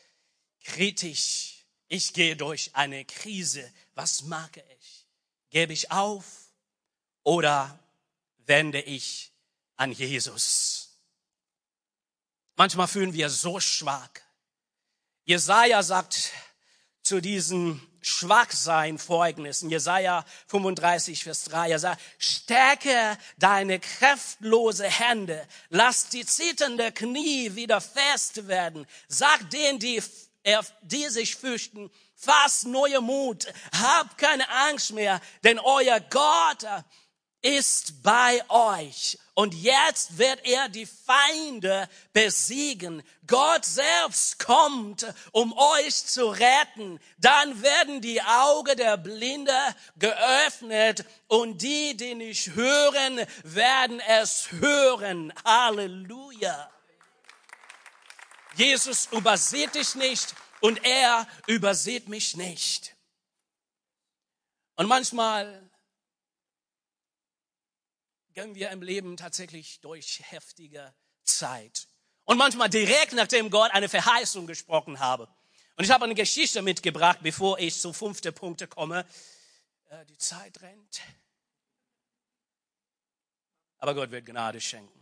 kritisch. 0.64 1.66
Ich 1.88 2.14
gehe 2.14 2.36
durch 2.36 2.76
eine 2.76 3.06
Krise. 3.06 3.72
Was 3.96 4.24
mache 4.24 4.64
ich? 4.80 5.08
Gebe 5.50 5.74
ich 5.74 5.92
auf 5.92 6.26
oder 7.24 7.80
wende 8.46 8.82
ich 8.82 9.32
an 9.76 9.92
Jesus? 9.92 10.90
Manchmal 12.56 12.88
fühlen 12.88 13.14
wir 13.14 13.30
so 13.30 13.60
schwach. 13.60 14.12
Jesaja 15.24 15.82
sagt 15.84 16.32
zu 17.04 17.22
diesen 17.22 17.82
Schwachsein 18.02 18.98
Folgendes. 18.98 19.62
Jesaja 19.62 20.26
35, 20.48 21.24
Vers 21.24 21.46
3. 21.46 21.72
Er 21.72 21.80
sagt, 21.80 22.02
stärke 22.18 23.18
deine 23.38 23.80
kräftlose 23.80 24.86
Hände. 24.86 25.48
Lass 25.70 26.10
die 26.10 26.26
zitternde 26.26 26.92
Knie 26.92 27.56
wieder 27.56 27.82
fest 27.82 28.48
werden. 28.48 28.88
Sag 29.08 29.50
denen, 29.50 29.80
die, 29.80 30.02
die 30.82 31.08
sich 31.10 31.36
fürchten, 31.36 31.92
fass 32.16 32.64
neue 32.64 33.02
Mut. 33.02 33.48
Hab 33.82 34.18
keine 34.18 34.50
Angst 34.50 34.92
mehr, 34.92 35.22
denn 35.44 35.60
euer 35.60 36.00
Gott 36.00 36.66
ist 37.42 38.04
bei 38.04 38.42
euch. 38.50 39.18
Und 39.34 39.54
jetzt 39.54 40.18
wird 40.18 40.46
er 40.46 40.68
die 40.68 40.86
Feinde 40.86 41.88
besiegen. 42.12 43.02
Gott 43.26 43.64
selbst 43.64 44.38
kommt, 44.40 45.06
um 45.32 45.54
euch 45.54 46.06
zu 46.06 46.28
retten. 46.28 47.00
Dann 47.18 47.62
werden 47.62 48.02
die 48.02 48.22
Augen 48.22 48.76
der 48.76 48.98
Blinde 48.98 49.58
geöffnet 49.96 51.06
und 51.28 51.62
die, 51.62 51.96
die 51.96 52.16
nicht 52.16 52.56
hören, 52.56 53.26
werden 53.44 54.02
es 54.02 54.52
hören. 54.52 55.34
Halleluja. 55.46 56.70
Jesus 58.56 59.08
übersieht 59.12 59.76
dich 59.76 59.96
nicht 59.96 60.36
und 60.60 60.84
er 60.84 61.26
übersieht 61.48 62.10
mich 62.10 62.36
nicht. 62.36 62.96
Und 64.76 64.88
manchmal 64.88 65.69
gehen 68.34 68.56
wir 68.56 68.70
im 68.70 68.82
Leben 68.82 69.18
tatsächlich 69.18 69.82
durch 69.82 70.22
heftige 70.30 70.94
Zeit. 71.24 71.88
Und 72.26 72.38
manchmal 72.38 72.70
direkt 72.70 73.14
nachdem 73.14 73.50
Gott 73.50 73.72
eine 73.72 73.90
Verheißung 73.90 74.48
gesprochen 74.48 75.00
habe. 75.00 75.28
Und 75.76 75.86
ich 75.86 75.92
habe 75.92 76.06
eine 76.06 76.16
Geschichte 76.16 76.62
mitgebracht, 76.62 77.20
bevor 77.24 77.58
ich 77.58 77.80
zu 77.80 77.94
fünfte 77.94 78.32
Punkte 78.32 78.68
komme. 78.68 79.06
Äh, 79.90 80.06
die 80.06 80.18
Zeit 80.18 80.62
rennt. 80.62 81.02
Aber 83.80 83.96
Gott 83.96 84.12
wird 84.12 84.26
Gnade 84.26 84.60
schenken. 84.62 85.00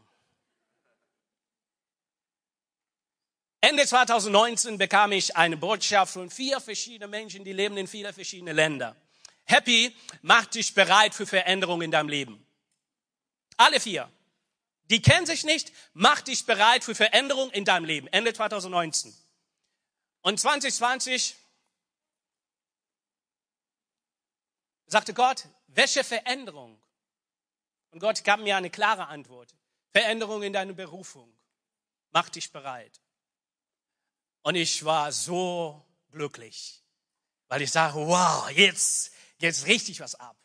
Ende 3.59 3.85
2019 3.85 4.77
bekam 4.77 5.11
ich 5.11 5.35
eine 5.35 5.57
Botschaft 5.57 6.13
von 6.13 6.29
vier 6.29 6.61
verschiedenen 6.61 7.09
Menschen, 7.09 7.43
die 7.43 7.51
leben 7.53 7.75
in 7.75 7.87
vier 7.87 8.13
verschiedenen 8.13 8.55
Ländern. 8.55 8.95
Happy 9.43 9.93
macht 10.21 10.55
dich 10.55 10.73
bereit 10.73 11.13
für 11.13 11.25
Veränderung 11.25 11.81
in 11.81 11.91
deinem 11.91 12.07
Leben. 12.07 12.46
Alle 13.57 13.79
vier. 13.79 14.11
Die 14.89 15.01
kennen 15.01 15.25
sich 15.25 15.43
nicht, 15.43 15.73
macht 15.93 16.27
dich 16.27 16.45
bereit 16.45 16.83
für 16.83 16.95
Veränderung 16.95 17.51
in 17.51 17.65
deinem 17.65 17.85
Leben. 17.85 18.07
Ende 18.07 18.33
2019. 18.33 19.13
Und 20.21 20.39
2020 20.39 21.35
sagte 24.85 25.13
Gott, 25.13 25.45
welche 25.67 26.03
Veränderung? 26.03 26.81
Und 27.91 27.99
Gott 27.99 28.23
gab 28.23 28.39
mir 28.39 28.55
eine 28.55 28.69
klare 28.69 29.07
Antwort. 29.07 29.53
Veränderung 29.91 30.43
in 30.43 30.53
deiner 30.53 30.73
Berufung. 30.73 31.33
Mach 32.11 32.29
dich 32.29 32.51
bereit. 32.51 33.01
Und 34.43 34.55
ich 34.55 34.85
war 34.85 35.11
so 35.11 35.85
glücklich, 36.11 36.81
weil 37.47 37.61
ich 37.61 37.71
sage, 37.71 37.95
wow, 37.95 38.49
jetzt, 38.51 39.11
jetzt 39.39 39.65
richtig 39.65 39.99
was 39.99 40.15
ab. 40.15 40.37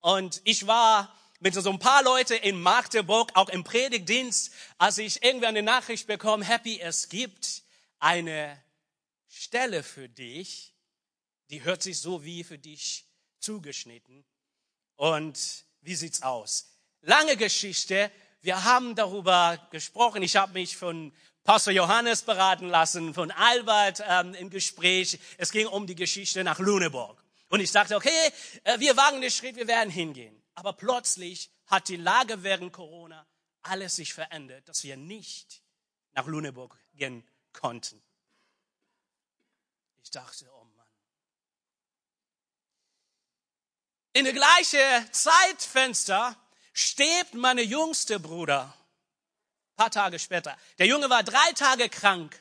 Und 0.00 0.40
ich 0.44 0.66
war 0.66 1.12
mit 1.40 1.54
so 1.54 1.70
ein 1.70 1.78
paar 1.78 2.02
Leute 2.02 2.34
in 2.34 2.60
Magdeburg, 2.60 3.30
auch 3.34 3.48
im 3.48 3.64
Predigtdienst, 3.64 4.52
als 4.78 4.98
ich 4.98 5.22
irgendwie 5.22 5.46
eine 5.46 5.62
Nachricht 5.62 6.06
bekomme, 6.06 6.44
Happy, 6.44 6.80
es 6.80 7.08
gibt 7.08 7.62
eine 7.98 8.60
Stelle 9.28 9.82
für 9.82 10.08
dich, 10.08 10.74
die 11.50 11.62
hört 11.64 11.82
sich 11.82 12.00
so 12.00 12.24
wie 12.24 12.44
für 12.44 12.58
dich 12.58 13.06
zugeschnitten. 13.38 14.24
Und 14.96 15.64
wie 15.80 15.94
sieht's 15.94 16.22
aus? 16.22 16.72
Lange 17.02 17.36
Geschichte. 17.36 18.10
Wir 18.40 18.64
haben 18.64 18.94
darüber 18.94 19.58
gesprochen. 19.70 20.22
Ich 20.22 20.36
habe 20.36 20.52
mich 20.54 20.76
von 20.76 21.12
Pastor 21.44 21.72
Johannes 21.72 22.22
beraten 22.22 22.68
lassen, 22.68 23.14
von 23.14 23.30
Albert 23.30 24.02
ähm, 24.06 24.34
im 24.34 24.50
Gespräch. 24.50 25.18
Es 25.38 25.52
ging 25.52 25.66
um 25.66 25.86
die 25.86 25.94
Geschichte 25.94 26.44
nach 26.44 26.58
Lüneburg. 26.58 27.22
Und 27.48 27.60
ich 27.60 27.70
sagte, 27.70 27.96
okay, 27.96 28.32
äh, 28.64 28.78
wir 28.80 28.96
wagen 28.96 29.20
den 29.20 29.30
Schritt, 29.30 29.56
wir 29.56 29.66
werden 29.66 29.90
hingehen. 29.90 30.38
Aber 30.58 30.72
plötzlich 30.72 31.52
hat 31.66 31.88
die 31.88 31.94
Lage 31.94 32.42
während 32.42 32.72
Corona 32.72 33.24
alles 33.62 33.94
sich 33.94 34.12
verändert, 34.12 34.68
dass 34.68 34.82
wir 34.82 34.96
nicht 34.96 35.62
nach 36.14 36.26
Lüneburg 36.26 36.76
gehen 36.94 37.24
konnten. 37.52 38.02
Ich 40.02 40.10
dachte, 40.10 40.50
oh 40.52 40.64
Mann. 40.64 40.88
In 44.14 44.24
der 44.24 44.32
gleichen 44.32 45.12
Zeitfenster 45.12 46.36
stirbt 46.72 47.34
meine 47.34 47.62
jüngste 47.62 48.18
Bruder. 48.18 48.64
Ein 48.64 49.76
paar 49.76 49.92
Tage 49.92 50.18
später. 50.18 50.58
Der 50.78 50.88
Junge 50.88 51.08
war 51.08 51.22
drei 51.22 51.52
Tage 51.52 51.88
krank. 51.88 52.36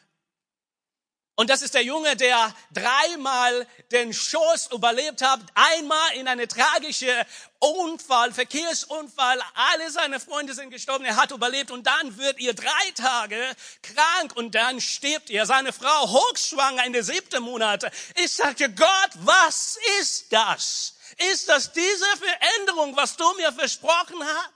Und 1.39 1.51
das 1.51 1.61
ist 1.61 1.75
der 1.75 1.83
Junge, 1.83 2.15
der 2.15 2.51
dreimal 2.71 3.67
den 3.91 4.11
Schoß 4.11 4.71
überlebt 4.73 5.21
hat, 5.21 5.39
einmal 5.53 6.13
in 6.15 6.27
eine 6.27 6.47
tragische 6.47 7.13
Unfall, 7.59 8.33
Verkehrsunfall. 8.33 9.39
Alle 9.53 9.91
seine 9.91 10.19
Freunde 10.19 10.55
sind 10.55 10.71
gestorben, 10.71 11.05
er 11.05 11.15
hat 11.15 11.29
überlebt 11.29 11.69
und 11.69 11.85
dann 11.85 12.17
wird 12.17 12.39
ihr 12.39 12.55
drei 12.55 12.91
Tage 12.95 13.39
krank 13.83 14.35
und 14.35 14.55
dann 14.55 14.81
stirbt 14.81 15.29
ihr. 15.29 15.45
Seine 15.45 15.73
Frau 15.73 16.09
hochschwanger 16.09 16.83
in 16.87 16.93
der 16.93 17.03
siebten 17.03 17.43
Monate. 17.43 17.91
Ich 18.15 18.31
sagte, 18.31 18.73
Gott, 18.73 19.11
was 19.17 19.77
ist 19.99 20.33
das? 20.33 20.97
Ist 21.31 21.49
das 21.49 21.71
diese 21.71 22.17
Veränderung, 22.17 22.95
was 22.95 23.15
du 23.15 23.31
mir 23.35 23.53
versprochen 23.53 24.23
hast? 24.23 24.53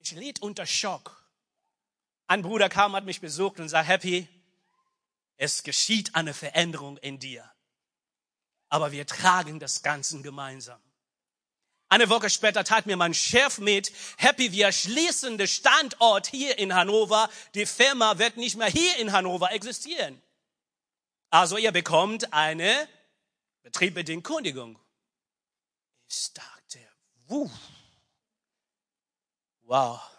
Ich 0.00 0.12
litt 0.12 0.40
unter 0.40 0.64
Schock. 0.64 1.22
Ein 2.28 2.40
Bruder 2.40 2.70
kam, 2.70 2.96
hat 2.96 3.04
mich 3.04 3.20
besucht 3.20 3.60
und 3.60 3.68
sagt, 3.68 3.88
Happy, 3.88 4.26
es 5.42 5.64
geschieht 5.64 6.14
eine 6.14 6.34
Veränderung 6.34 6.98
in 6.98 7.18
dir. 7.18 7.50
Aber 8.68 8.92
wir 8.92 9.06
tragen 9.06 9.58
das 9.58 9.82
Ganze 9.82 10.22
gemeinsam. 10.22 10.80
Eine 11.88 12.08
Woche 12.08 12.30
später 12.30 12.62
tat 12.62 12.86
mir 12.86 12.96
mein 12.96 13.12
Chef 13.12 13.58
mit, 13.58 13.92
Happy, 14.18 14.52
wir 14.52 14.70
schließen 14.70 15.38
den 15.38 15.48
Standort 15.48 16.28
hier 16.28 16.58
in 16.58 16.74
Hannover. 16.74 17.28
Die 17.54 17.66
Firma 17.66 18.18
wird 18.18 18.36
nicht 18.36 18.56
mehr 18.56 18.68
hier 18.68 18.96
in 18.98 19.10
Hannover 19.10 19.50
existieren. 19.50 20.22
Also 21.30 21.56
ihr 21.56 21.72
bekommt 21.72 22.32
eine 22.32 22.88
betriebbedingte 23.62 24.22
Kündigung. 24.32 24.78
Ich 26.08 26.32
dachte, 26.32 26.78
wuh, 27.26 27.50
wow. 29.62 30.11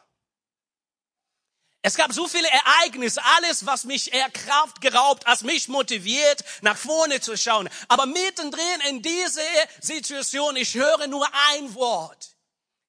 Es 1.85 1.95
gab 1.95 2.13
so 2.13 2.29
viele 2.29 2.47
Ereignisse, 2.49 3.21
alles, 3.35 3.65
was 3.65 3.83
mich 3.83 4.13
eher 4.13 4.29
Kraft 4.29 4.79
geraubt, 4.79 5.27
als 5.27 5.41
mich 5.41 5.67
motiviert, 5.67 6.41
nach 6.61 6.77
vorne 6.77 7.19
zu 7.19 7.35
schauen. 7.35 7.69
Aber 7.89 8.05
mittendrin 8.05 8.79
in 8.87 9.01
diese 9.01 9.41
Situation, 9.81 10.55
ich 10.55 10.75
höre 10.75 11.07
nur 11.07 11.27
ein 11.51 11.75
Wort. 11.75 12.37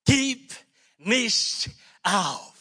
Gib 0.05 0.55
nicht 0.99 1.71
auf. 2.05 2.55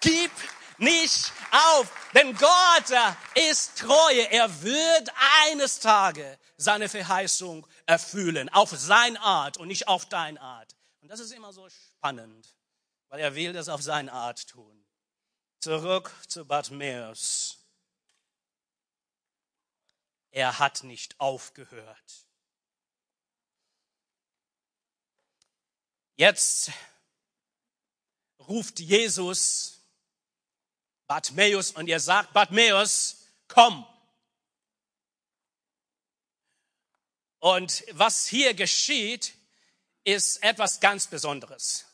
Gib 0.00 0.30
nicht 0.78 1.32
auf, 1.50 1.90
denn 2.14 2.36
Gott 2.36 3.16
ist 3.34 3.78
treue. 3.78 4.30
Er 4.30 4.62
wird 4.62 5.10
eines 5.48 5.80
Tages 5.80 6.38
seine 6.56 6.88
Verheißung 6.88 7.66
erfüllen, 7.84 8.48
auf 8.50 8.70
seine 8.70 9.20
Art 9.22 9.56
und 9.56 9.66
nicht 9.66 9.88
auf 9.88 10.08
deine 10.08 10.40
Art. 10.40 10.76
Und 11.00 11.08
das 11.08 11.18
ist 11.18 11.32
immer 11.32 11.52
so 11.52 11.68
spannend 11.68 12.57
weil 13.08 13.20
er 13.20 13.34
will 13.34 13.52
das 13.52 13.68
auf 13.68 13.82
seine 13.82 14.12
Art 14.12 14.48
tun. 14.48 14.84
Zurück 15.60 16.12
zu 16.28 16.44
Bartimäus. 16.44 17.58
Er 20.30 20.58
hat 20.58 20.84
nicht 20.84 21.18
aufgehört. 21.18 22.26
Jetzt 26.16 26.70
ruft 28.40 28.80
Jesus 28.80 29.80
Bartimäus 31.06 31.70
und 31.70 31.88
er 31.88 32.00
sagt, 32.00 32.32
Bartimäus, 32.32 33.26
komm. 33.48 33.86
Und 37.40 37.84
was 37.92 38.26
hier 38.26 38.52
geschieht, 38.54 39.34
ist 40.04 40.42
etwas 40.42 40.80
ganz 40.80 41.06
Besonderes. 41.06 41.87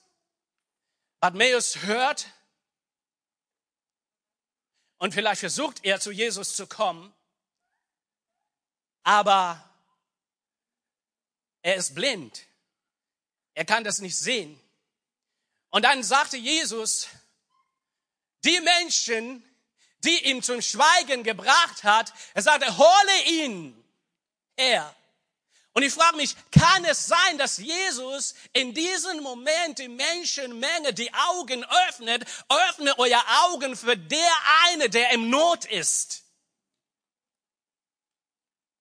Bartimäus 1.24 1.76
hört 1.84 2.26
und 4.98 5.14
vielleicht 5.14 5.40
versucht 5.40 5.82
er 5.82 5.98
zu 5.98 6.10
Jesus 6.10 6.54
zu 6.54 6.66
kommen, 6.66 7.14
aber 9.04 9.66
er 11.62 11.76
ist 11.76 11.94
blind. 11.94 12.44
Er 13.54 13.64
kann 13.64 13.84
das 13.84 14.00
nicht 14.00 14.18
sehen. 14.18 14.60
Und 15.70 15.86
dann 15.86 16.02
sagte 16.02 16.36
Jesus, 16.36 17.08
die 18.44 18.60
Menschen, 18.60 19.42
die 20.00 20.28
ihn 20.28 20.42
zum 20.42 20.60
Schweigen 20.60 21.22
gebracht 21.22 21.84
hat, 21.84 22.12
er 22.34 22.42
sagte, 22.42 22.76
hole 22.76 23.24
ihn 23.28 23.82
her. 24.58 24.94
Und 25.74 25.82
ich 25.82 25.92
frage 25.92 26.16
mich, 26.16 26.36
kann 26.52 26.84
es 26.84 27.06
sein, 27.06 27.36
dass 27.36 27.58
Jesus 27.58 28.34
in 28.52 28.72
diesem 28.72 29.20
Moment 29.20 29.78
die 29.78 29.88
Menschenmenge 29.88 30.94
die 30.94 31.12
Augen 31.12 31.64
öffnet, 31.88 32.24
öffne 32.48 32.96
euer 32.96 33.22
Augen 33.46 33.76
für 33.76 33.96
der 33.96 34.32
eine, 34.66 34.88
der 34.88 35.10
im 35.10 35.30
Not 35.30 35.64
ist. 35.64 36.22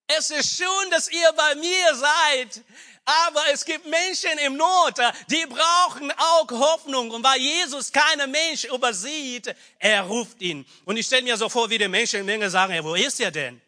Es 0.06 0.30
ist 0.30 0.58
schön, 0.58 0.92
dass 0.92 1.10
ihr 1.10 1.32
bei 1.34 1.56
mir 1.56 1.96
seid, 1.96 2.62
aber 3.06 3.42
es 3.52 3.66
gibt 3.66 3.88
Menschen 3.88 4.38
im 4.46 4.56
Not, 4.56 5.00
die 5.32 5.48
brauchen 5.48 6.12
auch 6.12 6.52
Hoffnung. 6.52 7.10
Und 7.10 7.24
weil 7.24 7.40
Jesus 7.40 7.92
keine 7.92 8.28
Mensch 8.28 8.66
übersieht, 8.66 9.56
er 9.80 10.04
ruft 10.04 10.40
ihn. 10.42 10.64
Und 10.86 10.98
ich 10.98 11.08
stelle 11.08 11.24
mir 11.24 11.38
so 11.38 11.50
vor, 11.50 11.72
wie 11.72 11.80
die 11.80 11.88
Menschenmenge 11.88 12.52
sagen, 12.52 12.76
ja, 12.76 12.84
wo 12.84 12.94
ist 12.94 13.20
er 13.20 13.32
denn? 13.32 13.63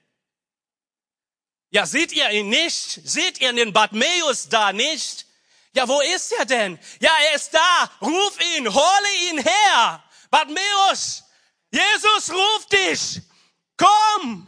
Ja, 1.75 1.85
seht 1.85 2.13
ihr 2.13 2.29
ihn 2.29 2.47
nicht? 2.47 3.01
Seht 3.03 3.41
ihr 3.41 3.51
den 3.51 3.73
Bartmäus 3.73 4.47
da 4.47 4.71
nicht? 4.71 5.27
Ja, 5.73 5.85
wo 5.85 5.99
ist 5.99 6.31
er 6.31 6.45
denn? 6.45 6.79
Ja, 7.01 7.11
er 7.27 7.35
ist 7.35 7.53
da. 7.53 7.91
Ruf 7.99 8.39
ihn, 8.55 8.73
hole 8.73 9.15
ihn 9.29 9.39
her. 9.39 10.01
Bartmäus, 10.29 11.25
Jesus 11.69 12.31
ruft 12.31 12.71
dich. 12.71 13.21
Komm. 13.75 14.47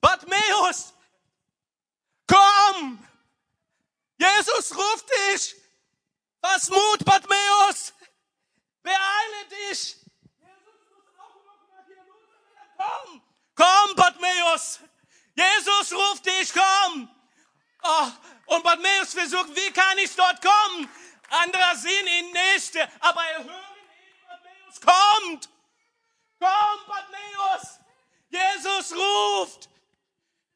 Bartmäus, 0.00 0.94
komm. 2.28 3.04
Jesus 4.16 4.72
ruft 4.76 5.06
dich. 5.32 5.56
Was 6.42 6.68
Mut, 6.70 7.04
Bartimäus. 7.04 7.92
Beeile 8.84 9.68
dich. 9.68 9.96
Komm, 12.76 13.22
komm, 13.56 13.96
Bartimäus. 13.96 14.78
Jesus 15.36 15.92
ruft 15.92 16.26
dich, 16.26 16.52
komm. 16.52 17.08
Oh, 17.82 18.54
und 18.54 18.64
Bartimäus 18.64 19.12
versucht, 19.12 19.54
wie 19.54 19.70
kann 19.70 19.98
ich 19.98 20.14
dort 20.16 20.40
kommen? 20.40 20.88
Andere 21.28 21.76
sehen 21.76 22.06
ihn 22.06 22.32
nicht, 22.32 22.76
aber 23.00 23.22
er 23.24 23.44
hört 23.44 23.48
ihn, 23.48 24.26
Bartimäus 24.26 24.80
kommt. 24.80 25.48
Komm, 26.38 26.86
Bartimäus. 26.88 27.80
Jesus 28.30 28.94
ruft. 28.96 29.68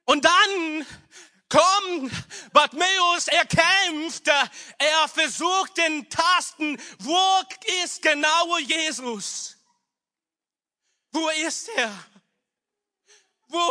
Und 0.07 0.25
dann 0.25 0.87
kommt 1.49 2.13
Bartimäus, 2.53 3.29
er 3.29 3.45
kämpft, 3.45 4.27
er 4.29 5.09
versucht 5.09 5.77
den 5.77 6.09
Tasten, 6.09 6.81
wo 6.99 7.43
ist 7.85 8.01
genau 8.03 8.59
Jesus? 8.59 9.57
Wo 11.13 11.29
ist 11.29 11.69
er? 11.71 11.93
Wo 13.49 13.69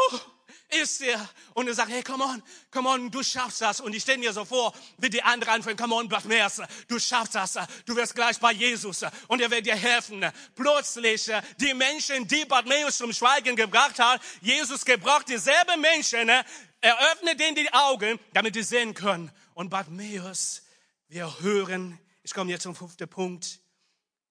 ist 0.70 1.02
er? 1.02 1.30
Und 1.54 1.68
er 1.68 1.74
sagt, 1.74 1.90
hey, 1.90 2.04
come 2.04 2.24
on, 2.24 2.44
come 2.72 2.90
on, 2.90 3.12
du 3.12 3.24
schaffst 3.24 3.62
das. 3.62 3.82
Und 3.82 3.94
ich 3.94 4.04
stelle 4.04 4.20
mir 4.20 4.34
so 4.34 4.46
vor, 4.46 4.74
wie 4.98 5.10
die 5.10 5.22
anderen 5.22 5.56
anfangen, 5.56 5.78
come 5.78 5.96
on, 5.96 6.10
Bartimäus, 6.10 6.62
du 6.88 7.00
schaffst 7.00 7.36
das. 7.36 7.58
Du 7.86 7.96
wirst 7.96 8.16
gleich 8.16 8.40
bei 8.40 8.52
Jesus 8.52 9.04
und 9.28 9.42
er 9.42 9.50
wird 9.52 9.66
dir 9.66 9.76
helfen. 9.76 10.26
Plötzlich, 10.56 11.30
die 11.58 11.74
Menschen, 11.74 12.28
die 12.28 12.46
Bartimäus 12.46 12.98
zum 12.98 13.14
Schweigen 13.14 13.56
gebracht 13.56 14.00
haben, 14.00 14.22
Jesus 14.42 14.86
gebraucht 14.86 15.28
dieselbe 15.28 15.78
Menschen, 15.78 16.30
er 16.30 17.12
öffnet 17.12 17.40
denen 17.40 17.56
die 17.56 17.74
Augen, 17.74 18.20
damit 18.34 18.54
sie 18.54 18.64
sehen 18.64 18.94
können. 18.94 19.32
Und 19.54 19.70
Bartimäus, 19.70 20.62
wir 21.08 21.40
hören, 21.42 22.00
ich 22.24 22.34
komme 22.34 22.52
jetzt 22.52 22.64
zum 22.64 22.76
fünften 22.76 23.08
Punkt, 23.10 23.60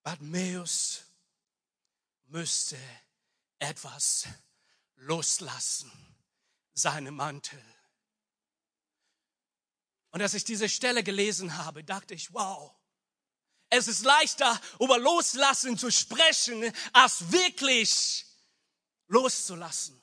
Bartimäus 0.02 1.02
müsste 2.28 2.78
etwas 3.58 4.26
loslassen, 4.96 5.90
seinen 6.78 7.14
Mantel. 7.14 7.62
Und 10.10 10.22
als 10.22 10.34
ich 10.34 10.44
diese 10.44 10.68
Stelle 10.68 11.02
gelesen 11.02 11.56
habe, 11.58 11.84
dachte 11.84 12.14
ich, 12.14 12.32
wow, 12.32 12.74
es 13.70 13.88
ist 13.88 14.04
leichter, 14.04 14.58
über 14.80 14.98
Loslassen 14.98 15.76
zu 15.76 15.90
sprechen, 15.90 16.72
als 16.92 17.30
wirklich 17.30 18.24
loszulassen. 19.08 20.02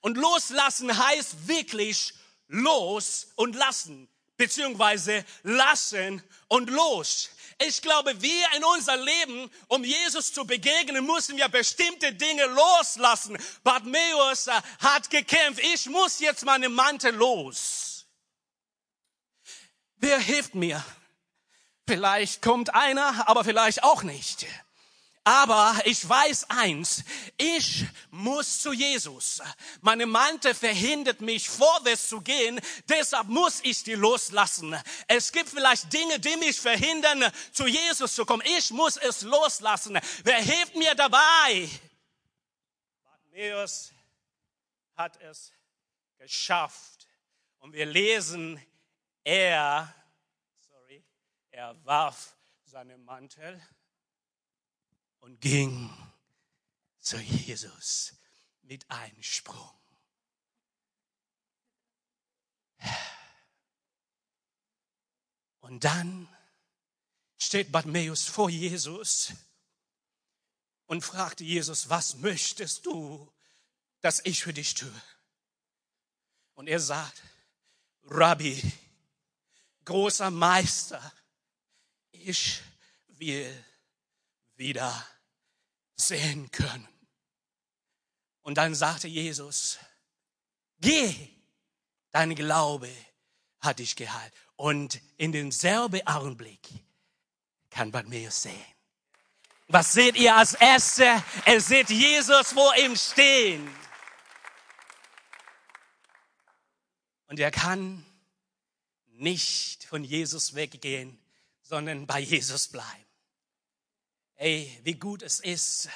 Und 0.00 0.16
loslassen 0.16 0.96
heißt 0.96 1.48
wirklich 1.48 2.14
los 2.46 3.32
und 3.36 3.54
lassen, 3.54 4.08
beziehungsweise 4.36 5.24
lassen 5.42 6.22
und 6.48 6.70
los. 6.70 7.30
Ich 7.58 7.80
glaube, 7.80 8.20
wir 8.20 8.46
in 8.56 8.64
unser 8.64 8.96
Leben, 8.96 9.50
um 9.68 9.84
Jesus 9.84 10.32
zu 10.32 10.44
begegnen, 10.44 11.06
müssen 11.06 11.36
wir 11.36 11.48
bestimmte 11.48 12.12
Dinge 12.12 12.46
loslassen. 12.46 13.38
Bartimäus 13.62 14.48
äh, 14.48 14.52
hat 14.80 15.10
gekämpft. 15.10 15.60
Ich 15.62 15.86
muss 15.86 16.18
jetzt 16.18 16.44
meine 16.44 16.68
Mantel 16.68 17.14
los. 17.14 18.06
Wer 19.96 20.18
hilft 20.18 20.54
mir? 20.54 20.84
Vielleicht 21.86 22.42
kommt 22.42 22.74
einer, 22.74 23.28
aber 23.28 23.44
vielleicht 23.44 23.84
auch 23.84 24.02
nicht. 24.02 24.46
Aber 25.24 25.80
ich 25.84 26.08
weiß 26.08 26.50
eins, 26.50 27.04
ich 27.36 27.84
muss 28.10 28.60
zu 28.60 28.72
Jesus. 28.72 29.40
Meine 29.80 30.04
Mante 30.04 30.52
verhindert 30.52 31.20
mich, 31.20 31.48
vorwärts 31.48 32.08
zu 32.08 32.20
gehen, 32.20 32.60
deshalb 32.88 33.28
muss 33.28 33.60
ich 33.62 33.84
die 33.84 33.94
loslassen. 33.94 34.76
Es 35.06 35.30
gibt 35.30 35.48
vielleicht 35.48 35.92
Dinge, 35.92 36.18
die 36.18 36.36
mich 36.38 36.60
verhindern, 36.60 37.32
zu 37.52 37.68
Jesus 37.68 38.16
zu 38.16 38.26
kommen. 38.26 38.42
Ich 38.58 38.72
muss 38.72 38.96
es 38.96 39.22
loslassen. 39.22 39.96
Wer 40.24 40.38
hilft 40.38 40.74
mir 40.74 40.94
dabei? 40.96 41.70
Bartimäus 43.04 43.92
hat 44.96 45.20
es 45.20 45.52
geschafft. 46.18 47.06
Und 47.60 47.72
wir 47.74 47.86
lesen, 47.86 48.60
er, 49.22 49.94
sorry, 50.68 51.04
er 51.52 51.76
warf 51.84 52.36
seinen 52.64 53.04
Mantel 53.04 53.62
und 55.22 55.40
ging 55.40 55.90
zu 56.98 57.16
Jesus 57.16 58.14
mit 58.62 58.88
einem 58.90 59.22
Sprung. 59.22 59.70
Und 65.60 65.84
dann 65.84 66.28
steht 67.38 67.70
Bartimäus 67.70 68.24
vor 68.24 68.50
Jesus 68.50 69.32
und 70.86 71.02
fragt 71.02 71.40
Jesus, 71.40 71.88
was 71.88 72.16
möchtest 72.16 72.84
du, 72.84 73.32
dass 74.00 74.20
ich 74.24 74.42
für 74.42 74.52
dich 74.52 74.74
tue? 74.74 74.92
Und 76.54 76.66
er 76.66 76.80
sagt, 76.80 77.22
Rabbi, 78.02 78.60
großer 79.84 80.32
Meister, 80.32 81.12
ich 82.10 82.60
will 83.06 83.64
wieder 84.56 85.06
sehen 85.96 86.50
können. 86.50 86.88
Und 88.42 88.58
dann 88.58 88.74
sagte 88.74 89.08
Jesus, 89.08 89.78
geh, 90.78 91.14
dein 92.10 92.34
Glaube 92.34 92.90
hat 93.60 93.78
dich 93.78 93.96
geheilt. 93.96 94.32
Und 94.56 95.00
in 95.16 95.32
denselben 95.32 96.06
Augenblick 96.06 96.68
kann 97.70 97.90
Bartimäus 97.90 98.42
sehen. 98.42 98.64
Was 99.68 99.92
seht 99.92 100.16
ihr 100.16 100.36
als 100.36 100.54
Erste? 100.54 101.22
Er 101.46 101.60
sieht 101.60 101.88
Jesus 101.88 102.52
vor 102.52 102.76
ihm 102.76 102.94
stehen. 102.96 103.66
Und 107.28 107.40
er 107.40 107.50
kann 107.50 108.04
nicht 109.06 109.84
von 109.84 110.04
Jesus 110.04 110.54
weggehen, 110.54 111.18
sondern 111.62 112.06
bei 112.06 112.20
Jesus 112.20 112.68
bleiben. 112.68 113.01
Ey, 114.42 114.76
wie 114.82 114.94
gut 114.94 115.22
es 115.22 115.38
ist, 115.38 115.88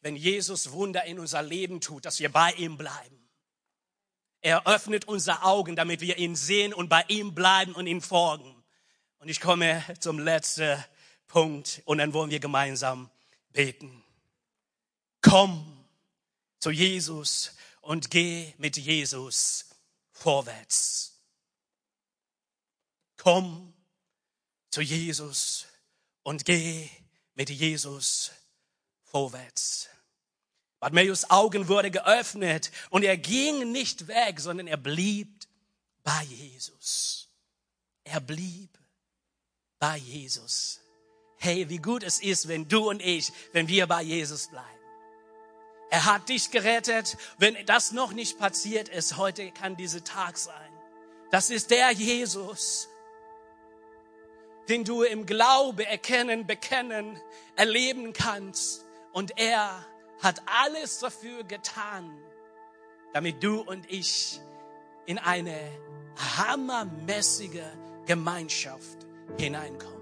wenn 0.00 0.16
Jesus 0.16 0.72
Wunder 0.72 1.04
in 1.04 1.20
unser 1.20 1.40
Leben 1.40 1.80
tut, 1.80 2.04
dass 2.04 2.18
wir 2.18 2.32
bei 2.32 2.50
ihm 2.54 2.76
bleiben. 2.76 3.30
Er 4.40 4.66
öffnet 4.66 5.04
unsere 5.06 5.44
Augen, 5.44 5.76
damit 5.76 6.00
wir 6.00 6.18
ihn 6.18 6.34
sehen 6.34 6.74
und 6.74 6.88
bei 6.88 7.04
ihm 7.06 7.32
bleiben 7.32 7.76
und 7.76 7.86
ihn 7.86 8.00
folgen. 8.00 8.60
Und 9.20 9.28
ich 9.28 9.40
komme 9.40 9.84
zum 10.00 10.18
letzten 10.18 10.84
Punkt 11.28 11.80
und 11.84 11.98
dann 11.98 12.12
wollen 12.12 12.32
wir 12.32 12.40
gemeinsam 12.40 13.08
beten. 13.52 14.02
Komm 15.20 15.86
zu 16.58 16.72
Jesus 16.72 17.54
und 17.82 18.10
geh 18.10 18.52
mit 18.58 18.76
Jesus 18.78 19.66
vorwärts. 20.10 21.22
Komm 23.16 23.72
zu 24.70 24.80
Jesus 24.80 25.68
und 26.24 26.44
geh 26.44 26.90
mit 27.34 27.50
Jesus 27.50 28.30
vorwärts. 29.04 29.88
Bartimäus 30.80 31.30
Augen 31.30 31.68
wurde 31.68 31.90
geöffnet 31.90 32.72
und 32.90 33.04
er 33.04 33.16
ging 33.16 33.70
nicht 33.70 34.08
weg, 34.08 34.40
sondern 34.40 34.66
er 34.66 34.76
blieb 34.76 35.46
bei 36.02 36.24
Jesus. 36.24 37.28
Er 38.04 38.20
blieb 38.20 38.76
bei 39.78 39.96
Jesus. 39.96 40.80
Hey, 41.38 41.68
wie 41.68 41.78
gut 41.78 42.02
es 42.02 42.20
ist, 42.20 42.48
wenn 42.48 42.68
du 42.68 42.88
und 42.88 43.00
ich, 43.00 43.32
wenn 43.52 43.68
wir 43.68 43.86
bei 43.86 44.02
Jesus 44.02 44.48
bleiben. 44.48 44.68
Er 45.92 46.06
hat 46.06 46.30
dich 46.30 46.50
gerettet. 46.50 47.18
Wenn 47.38 47.54
das 47.66 47.92
noch 47.92 48.12
nicht 48.12 48.38
passiert 48.38 48.88
ist, 48.88 49.18
heute 49.18 49.50
kann 49.52 49.76
dieser 49.76 50.02
Tag 50.02 50.38
sein. 50.38 50.72
Das 51.30 51.50
ist 51.50 51.70
der 51.70 51.90
Jesus, 51.92 52.88
den 54.68 54.84
du 54.84 55.02
im 55.02 55.26
Glaube 55.26 55.86
erkennen, 55.86 56.46
bekennen, 56.46 57.20
erleben 57.56 58.12
kannst. 58.12 58.84
Und 59.12 59.38
er 59.38 59.84
hat 60.20 60.42
alles 60.46 61.00
dafür 61.00 61.44
getan, 61.44 62.16
damit 63.12 63.42
du 63.42 63.60
und 63.60 63.90
ich 63.90 64.40
in 65.06 65.18
eine 65.18 65.58
hammermäßige 66.38 67.62
Gemeinschaft 68.06 68.98
hineinkommen. 69.38 70.00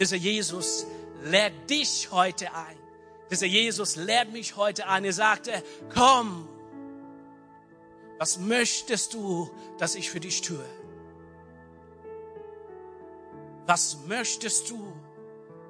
Dieser 0.00 0.16
Jesus 0.16 0.86
lädt 1.22 1.70
dich 1.70 2.10
heute 2.10 2.52
ein. 2.54 2.76
Dieser 3.30 3.46
Jesus 3.46 3.96
lädt 3.96 4.32
mich 4.32 4.56
heute 4.56 4.88
ein. 4.88 5.04
Er 5.04 5.12
sagte, 5.12 5.62
komm, 5.94 6.48
was 8.18 8.38
möchtest 8.38 9.14
du, 9.14 9.50
dass 9.78 9.94
ich 9.94 10.10
für 10.10 10.20
dich 10.20 10.42
tue? 10.42 10.64
Was 13.72 13.96
möchtest 14.06 14.68
du, 14.68 14.92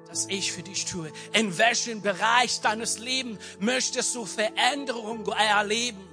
dass 0.09 0.25
ich 0.25 0.51
für 0.51 0.61
dich 0.61 0.83
tue? 0.83 1.09
In 1.31 1.57
welchem 1.57 2.01
Bereich 2.01 2.59
deines 2.59 2.99
Lebens 2.99 3.39
möchtest 3.61 4.13
du 4.13 4.25
Veränderung 4.25 5.25
erleben? 5.27 6.05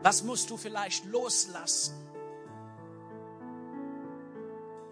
Was 0.00 0.22
musst 0.22 0.48
du 0.50 0.56
vielleicht 0.56 1.06
loslassen? 1.06 1.96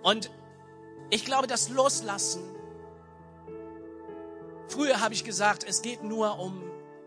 Und 0.02 0.32
ich 1.10 1.24
glaube, 1.24 1.46
das 1.46 1.68
Loslassen, 1.68 2.42
früher 4.66 5.00
habe 5.00 5.14
ich 5.14 5.22
gesagt, 5.22 5.62
es 5.62 5.80
geht 5.80 6.02
nur 6.02 6.40
um 6.40 6.60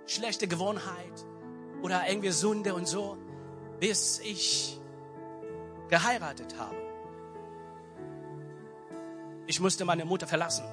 schlechte 0.05 0.47
Gewohnheit 0.47 1.25
oder 1.81 2.07
irgendwie 2.07 2.31
Sünde 2.31 2.73
und 2.73 2.87
so, 2.87 3.17
bis 3.81 4.19
ich 4.19 4.79
geheiratet 5.89 6.57
habe. 6.57 6.88
Ich 9.49 9.59
musste 9.59 9.83
meine 9.83 10.05
Mutter 10.05 10.27
verlassen, 10.27 10.63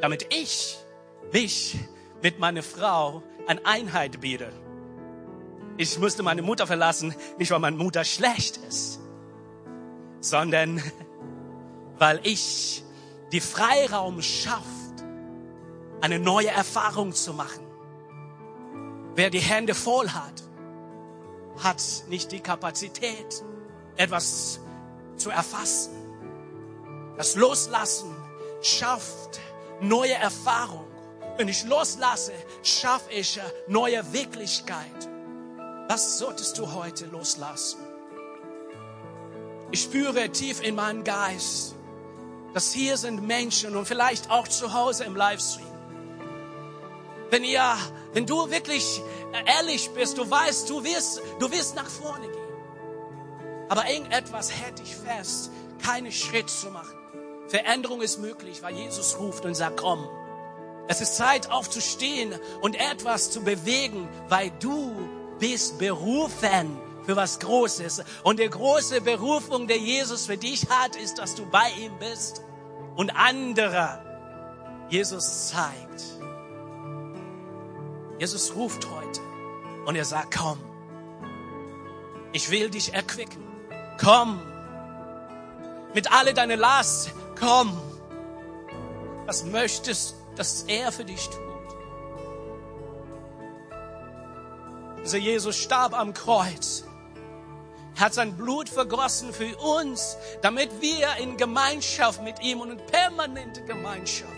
damit 0.00 0.32
ich 0.32 0.78
mich 1.32 1.76
mit 2.22 2.38
meiner 2.38 2.62
Frau 2.62 3.24
an 3.48 3.58
Einheit 3.64 4.20
biete. 4.20 4.52
Ich 5.76 5.98
musste 5.98 6.22
meine 6.22 6.42
Mutter 6.42 6.68
verlassen, 6.68 7.16
nicht 7.36 7.50
weil 7.50 7.58
meine 7.58 7.76
Mutter 7.76 8.04
schlecht 8.04 8.58
ist, 8.58 9.00
sondern 10.20 10.80
weil 11.98 12.20
ich 12.22 12.84
die 13.32 13.40
Freiraum 13.40 14.22
schafft, 14.22 15.02
eine 16.00 16.20
neue 16.20 16.50
Erfahrung 16.50 17.12
zu 17.12 17.32
machen. 17.34 17.66
Wer 19.16 19.30
die 19.30 19.40
Hände 19.40 19.74
voll 19.74 20.10
hat, 20.10 20.44
hat 21.58 21.82
nicht 22.08 22.30
die 22.30 22.38
Kapazität, 22.38 23.42
etwas 23.96 24.60
zu 25.16 25.30
erfassen. 25.30 26.03
Das 27.16 27.36
Loslassen 27.36 28.14
schafft 28.62 29.40
neue 29.80 30.14
Erfahrung. 30.14 30.86
Wenn 31.36 31.48
ich 31.48 31.64
loslasse, 31.64 32.32
schaffe 32.62 33.10
ich 33.10 33.40
neue 33.68 34.12
Wirklichkeit. 34.12 35.08
Was 35.88 36.18
solltest 36.18 36.58
du 36.58 36.72
heute 36.72 37.06
loslassen? 37.06 37.80
Ich 39.70 39.82
spüre 39.82 40.30
tief 40.30 40.62
in 40.62 40.76
meinem 40.76 41.04
Geist, 41.04 41.74
dass 42.52 42.72
hier 42.72 42.96
sind 42.96 43.22
Menschen 43.26 43.76
und 43.76 43.86
vielleicht 43.86 44.30
auch 44.30 44.46
zu 44.46 44.72
Hause 44.72 45.04
im 45.04 45.16
Livestream. 45.16 45.66
Wenn 47.30 47.42
ihr, 47.42 47.76
wenn 48.12 48.26
du 48.26 48.50
wirklich 48.50 49.02
ehrlich 49.46 49.90
bist, 49.90 50.18
du 50.18 50.30
weißt, 50.30 50.70
du 50.70 50.84
wirst, 50.84 51.20
du 51.40 51.50
wirst 51.50 51.74
nach 51.74 51.88
vorne 51.88 52.28
gehen. 52.28 53.68
Aber 53.68 53.88
irgendetwas 53.88 54.52
hält 54.52 54.78
dich 54.78 54.94
fest, 54.94 55.50
keinen 55.82 56.12
Schritt 56.12 56.48
zu 56.48 56.70
machen. 56.70 57.03
Veränderung 57.54 58.02
ist 58.02 58.18
möglich, 58.18 58.64
weil 58.64 58.74
Jesus 58.74 59.16
ruft 59.16 59.44
und 59.44 59.54
sagt, 59.54 59.76
komm. 59.76 60.08
Es 60.88 61.00
ist 61.00 61.16
Zeit 61.16 61.52
aufzustehen 61.52 62.34
und 62.62 62.74
etwas 62.74 63.30
zu 63.30 63.42
bewegen, 63.42 64.08
weil 64.28 64.50
du 64.58 64.92
bist 65.38 65.78
berufen 65.78 66.76
für 67.06 67.14
was 67.14 67.38
Großes. 67.38 68.02
Und 68.24 68.40
die 68.40 68.50
große 68.50 69.02
Berufung, 69.02 69.68
der 69.68 69.78
Jesus 69.78 70.26
für 70.26 70.36
dich 70.36 70.68
hat, 70.68 70.96
ist, 70.96 71.18
dass 71.18 71.36
du 71.36 71.46
bei 71.46 71.70
ihm 71.78 71.96
bist 72.00 72.42
und 72.96 73.14
andere 73.14 74.02
Jesus 74.88 75.50
zeigt. 75.50 76.02
Jesus 78.18 78.56
ruft 78.56 78.84
heute 78.90 79.20
und 79.86 79.94
er 79.94 80.04
sagt, 80.04 80.36
komm, 80.36 80.58
ich 82.32 82.50
will 82.50 82.68
dich 82.68 82.92
erquicken. 82.94 83.44
Komm, 84.02 84.40
mit 85.94 86.10
alle 86.10 86.34
deine 86.34 86.56
Last, 86.56 87.12
komm. 87.44 87.76
Was 89.26 89.44
möchtest, 89.44 90.16
dass 90.36 90.62
er 90.62 90.92
für 90.92 91.04
dich 91.04 91.28
tut? 91.28 91.40
Also 94.98 95.16
Jesus 95.18 95.56
starb 95.56 95.94
am 95.94 96.14
Kreuz. 96.14 96.84
Hat 97.98 98.14
sein 98.14 98.36
Blut 98.36 98.68
vergossen 98.68 99.32
für 99.32 99.56
uns, 99.58 100.16
damit 100.42 100.80
wir 100.80 101.16
in 101.20 101.36
Gemeinschaft 101.36 102.22
mit 102.22 102.42
ihm 102.42 102.60
und 102.60 102.70
in 102.72 102.86
permanente 102.86 103.62
Gemeinschaft. 103.64 104.32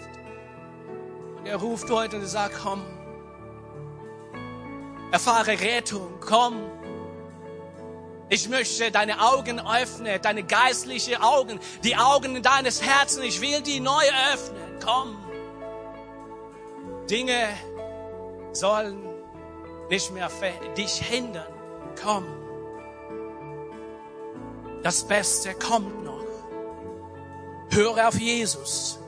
Und 1.38 1.46
er 1.46 1.56
ruft 1.56 1.88
heute 1.90 2.16
und 2.16 2.26
sagt, 2.26 2.56
komm, 2.62 2.84
erfahre 5.12 5.58
Rettung, 5.60 6.18
komm. 6.20 6.56
Ich 8.28 8.48
möchte 8.48 8.90
deine 8.90 9.20
Augen 9.20 9.60
öffnen, 9.60 10.20
deine 10.20 10.42
geistlichen 10.42 11.16
Augen, 11.22 11.60
die 11.84 11.96
Augen 11.96 12.42
deines 12.42 12.82
Herzens. 12.82 13.24
Ich 13.24 13.40
will 13.40 13.60
die 13.60 13.78
neu 13.78 14.02
öffnen. 14.32 14.78
Komm. 14.84 15.16
Dinge 17.08 17.48
sollen 18.52 19.06
nicht 19.88 20.10
mehr 20.12 20.28
dich 20.76 20.94
hindern. 20.94 21.46
Komm. 22.02 22.26
Das 24.82 25.04
Beste 25.04 25.54
kommt 25.54 26.04
noch. 26.04 26.24
Höre 27.70 28.08
auf 28.08 28.18
Jesus. 28.18 28.98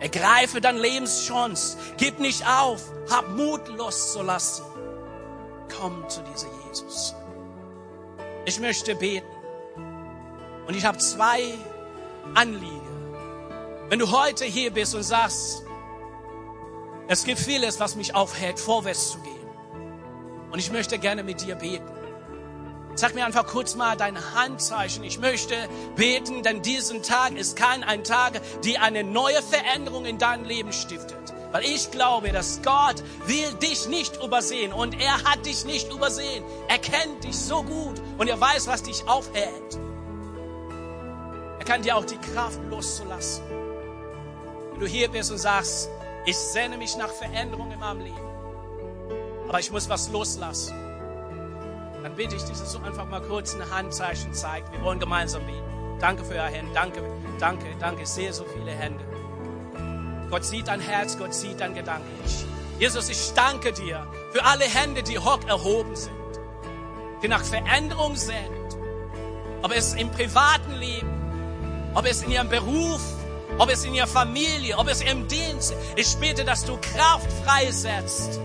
Ergreife 0.00 0.60
deine 0.60 0.78
Lebenschance. 0.78 1.78
Gib 1.96 2.18
nicht 2.18 2.46
auf. 2.46 2.82
Hab 3.10 3.28
Mut 3.30 3.66
loszulassen. 3.68 4.64
Komm 5.74 6.06
zu 6.08 6.22
diesem 6.22 6.50
Jesus. 6.68 7.14
Ich 8.48 8.60
möchte 8.60 8.94
beten. 8.94 9.28
Und 10.66 10.74
ich 10.74 10.86
habe 10.86 10.96
zwei 10.96 11.52
Anliegen. 12.34 12.80
Wenn 13.90 13.98
du 13.98 14.10
heute 14.10 14.46
hier 14.46 14.70
bist 14.70 14.94
und 14.94 15.02
sagst, 15.02 15.64
es 17.08 17.24
gibt 17.24 17.40
vieles, 17.40 17.78
was 17.78 17.94
mich 17.94 18.14
aufhält, 18.14 18.58
vorwärts 18.58 19.10
zu 19.10 19.18
gehen. 19.18 19.50
Und 20.50 20.58
ich 20.60 20.72
möchte 20.72 20.98
gerne 20.98 21.24
mit 21.24 21.42
dir 21.42 21.56
beten. 21.56 21.90
Sag 22.94 23.14
mir 23.14 23.26
einfach 23.26 23.46
kurz 23.46 23.74
mal 23.74 23.98
dein 23.98 24.16
Handzeichen. 24.34 25.04
Ich 25.04 25.18
möchte 25.18 25.54
beten, 25.94 26.42
denn 26.42 26.62
diesen 26.62 27.02
Tag 27.02 27.36
ist 27.36 27.54
kein 27.54 27.84
ein 27.84 28.02
Tag, 28.02 28.40
die 28.64 28.78
eine 28.78 29.04
neue 29.04 29.42
Veränderung 29.42 30.06
in 30.06 30.16
dein 30.16 30.46
Leben 30.46 30.72
stiftet. 30.72 31.34
Weil 31.50 31.64
ich 31.64 31.90
glaube, 31.90 32.30
dass 32.30 32.60
Gott 32.62 33.02
will 33.26 33.52
dich 33.54 33.88
nicht 33.88 34.22
übersehen 34.22 34.72
und 34.72 35.00
er 35.00 35.24
hat 35.24 35.46
dich 35.46 35.64
nicht 35.64 35.90
übersehen. 35.92 36.44
Er 36.68 36.78
kennt 36.78 37.24
dich 37.24 37.38
so 37.38 37.62
gut 37.62 38.00
und 38.18 38.28
er 38.28 38.40
weiß, 38.40 38.66
was 38.66 38.82
dich 38.82 39.08
aufhält. 39.08 39.78
Er 41.58 41.64
kann 41.64 41.82
dir 41.82 41.96
auch 41.96 42.04
die 42.04 42.18
Kraft 42.18 42.60
loszulassen. 42.68 43.44
Wenn 44.72 44.80
du 44.80 44.86
hier 44.86 45.08
bist 45.08 45.30
und 45.30 45.38
sagst, 45.38 45.88
ich 46.26 46.36
sehne 46.36 46.76
mich 46.76 46.96
nach 46.96 47.10
Veränderung 47.10 47.72
in 47.72 47.78
meinem 47.78 48.00
Leben 48.00 48.28
aber 49.48 49.60
ich 49.60 49.72
muss 49.72 49.88
was 49.88 50.10
loslassen. 50.10 50.74
Dann 52.02 52.14
bitte 52.14 52.36
ich 52.36 52.42
dich, 52.42 52.58
dass 52.58 52.72
du 52.72 52.82
einfach 52.82 53.08
mal 53.08 53.20
kurz 53.22 53.54
ein 53.54 53.70
Handzeichen 53.70 54.32
zeigt. 54.32 54.70
Wir 54.72 54.82
wollen 54.82 55.00
gemeinsam 55.00 55.44
beten. 55.46 55.98
Danke 56.00 56.24
für 56.24 56.34
eure 56.34 56.46
Hände. 56.46 56.72
Danke, 56.74 57.02
danke, 57.40 57.66
danke. 57.80 58.02
Ich 58.02 58.08
sehe 58.08 58.32
so 58.32 58.44
viele 58.44 58.70
Hände. 58.70 59.04
Gott 60.30 60.44
sieht 60.44 60.68
dein 60.68 60.80
Herz, 60.80 61.18
Gott 61.18 61.34
sieht 61.34 61.60
dein 61.60 61.74
Gedanken. 61.74 62.06
Jesus, 62.78 63.08
ich 63.08 63.32
danke 63.34 63.72
dir 63.72 64.06
für 64.32 64.44
alle 64.44 64.64
Hände, 64.64 65.02
die 65.02 65.18
hoch 65.18 65.40
erhoben 65.46 65.96
sind, 65.96 66.12
die 67.22 67.28
nach 67.28 67.44
Veränderung 67.44 68.16
sind. 68.16 68.38
Ob 69.62 69.72
es 69.72 69.94
im 69.94 70.10
privaten 70.10 70.74
Leben, 70.74 71.92
ob 71.94 72.06
es 72.06 72.22
in 72.22 72.30
ihrem 72.30 72.48
Beruf, 72.48 73.00
ob 73.58 73.70
es 73.70 73.84
in 73.84 73.94
ihrer 73.94 74.06
Familie, 74.06 74.78
ob 74.78 74.88
es 74.88 75.00
im 75.00 75.26
Dienst. 75.26 75.74
Ich 75.96 76.16
bete, 76.16 76.44
dass 76.44 76.64
du 76.64 76.78
Kraft 76.80 77.32
freisetzt 77.44 78.38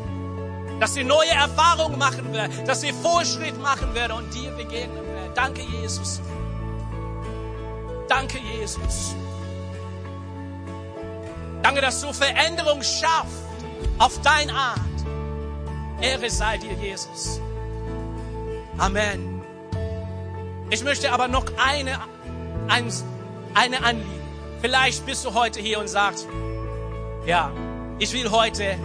dass 0.83 0.95
sie 0.95 1.05
neue 1.05 1.29
Erfahrungen 1.29 1.97
machen 1.97 2.33
werden, 2.33 2.51
dass 2.65 2.81
sie 2.81 2.91
Vorschritt 2.91 3.57
machen 3.61 3.93
werden 3.93 4.17
und 4.17 4.33
dir 4.33 4.51
begegnen 4.51 5.05
werden. 5.05 5.31
Danke, 5.33 5.61
Jesus. 5.61 6.19
Danke, 8.09 8.37
Jesus. 8.39 9.15
Danke, 11.63 11.79
dass 11.79 12.01
du 12.01 12.11
Veränderung 12.11 12.83
schaffst 12.83 13.43
auf 13.97 14.19
deine 14.21 14.53
Art. 14.53 14.79
Ehre 16.01 16.29
sei 16.29 16.57
dir, 16.57 16.73
Jesus. 16.73 17.39
Amen. 18.77 19.41
Ich 20.69 20.83
möchte 20.83 21.11
aber 21.11 21.29
noch 21.29 21.45
eine, 21.57 21.99
ein, 22.67 22.91
eine 23.53 23.83
Anliegen. 23.83 24.21
Vielleicht 24.59 25.05
bist 25.05 25.23
du 25.23 25.33
heute 25.33 25.61
hier 25.61 25.79
und 25.79 25.87
sagst, 25.87 26.27
ja, 27.25 27.51
ich 27.99 28.11
will 28.11 28.29
heute 28.29 28.77